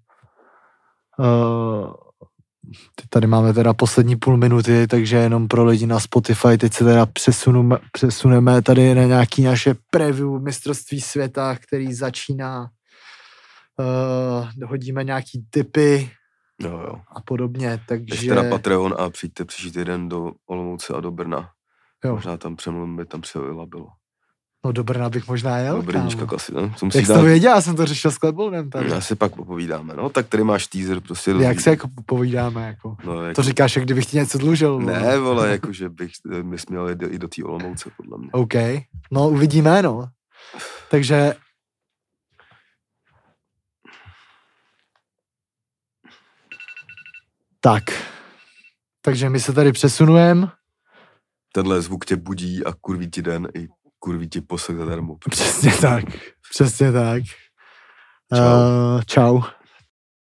uh, 1.18 1.92
teď 2.95 3.07
tady 3.09 3.27
máme 3.27 3.53
teda 3.53 3.75
poslední 3.75 4.17
půl 4.17 4.37
minuty, 4.37 4.87
takže 4.87 5.17
jenom 5.17 5.49
pro 5.49 5.65
lidi 5.65 5.87
na 5.87 6.01
Spotify, 6.01 6.59
teď 6.59 6.73
se 6.75 6.85
teda 6.85 7.07
přesuneme, 7.07 7.79
přesuneme 7.93 8.63
tady 8.63 8.95
na 8.95 9.03
nějaký 9.05 9.43
naše 9.43 9.75
preview 9.91 10.43
mistrovství 10.43 11.01
světa, 11.01 11.57
který 11.57 11.95
začíná. 11.95 12.71
Uh, 13.79 14.69
hodíme 14.69 15.05
nějaký 15.05 15.45
typy 15.51 16.11
Jo, 16.63 16.71
jo. 16.87 17.01
a 17.17 17.21
podobně, 17.21 17.81
takže... 17.89 18.15
Ještě 18.15 18.35
na 18.35 18.51
Patreon 18.51 18.95
a 18.99 19.11
přijďte 19.11 19.45
příští 19.45 19.73
týden 19.73 20.09
do 20.09 20.33
Olomouce 20.47 20.95
a 20.95 21.01
do 21.01 21.11
Brna. 21.11 21.51
jo. 22.05 22.15
Možná 22.15 22.37
tam 22.37 22.57
přemluvím, 22.57 22.97
by 22.97 23.07
tam 23.07 23.21
přijela 23.21 23.67
bylo. 23.67 23.87
No 24.64 24.73
do 24.73 24.85
Brna 24.85 25.09
bych 25.11 25.29
možná 25.29 25.59
jel, 25.59 25.83
Do 25.83 25.92
kámo. 25.92 26.35
asi, 26.35 26.55
ne? 26.55 26.75
To 26.81 26.87
Jak 26.94 27.07
jsi 27.07 27.12
to 27.12 27.23
věděl, 27.23 27.53
já 27.53 27.61
jsem 27.61 27.77
to 27.77 27.87
řešil 27.87 28.11
s 28.11 28.18
Klebonem 28.18 28.70
tady. 28.70 28.90
Já 28.90 29.01
si 29.01 29.14
pak 29.16 29.35
popovídáme, 29.37 29.94
no. 29.94 30.09
Tak 30.09 30.29
tady 30.29 30.44
máš 30.44 30.66
teaser 30.66 31.01
prostě. 31.01 31.31
Jak 31.31 31.61
se 31.61 31.70
jako 31.70 31.88
povídáme, 32.07 32.66
jako. 32.66 32.96
No, 33.05 33.23
jako, 33.23 33.35
To 33.35 33.42
říkáš, 33.42 33.77
jak 33.77 33.85
kdybych 33.85 34.07
ti 34.07 34.16
něco 34.16 34.38
dlužil. 34.38 34.79
vole. 34.81 35.01
Ne, 35.01 35.18
vole, 35.18 35.49
jakože 35.51 35.88
bych, 35.88 36.11
my 36.42 36.59
jsme 36.59 36.77
měli 36.77 36.96
i 37.09 37.18
do 37.18 37.29
té 37.29 37.44
Olomouce, 37.44 37.90
podle 37.96 38.18
mě. 38.18 38.29
OK, 38.33 38.55
no 39.11 39.29
uvidíme, 39.29 39.83
no. 39.83 40.09
Takže 40.90 41.35
tak, 47.61 47.83
takže 49.03 49.29
my 49.31 49.40
se 49.40 49.53
tady 49.53 49.73
přesunujeme. 49.73 50.49
Tenhle 51.53 51.83
zvuk 51.83 52.05
tě 52.05 52.16
budí 52.16 52.64
a 52.64 52.73
kurví 52.81 53.11
ti 53.11 53.23
den 53.23 53.49
i 53.55 53.68
kurví 54.01 54.29
ti 54.29 54.41
poslech 54.41 54.79
zadarmo. 54.79 55.17
Přesně 55.31 55.73
tak, 55.81 56.05
přesně 56.51 56.93
tak. 56.93 57.23
Čau. 58.35 58.45
Uh, 58.97 59.03
čau. 59.03 59.41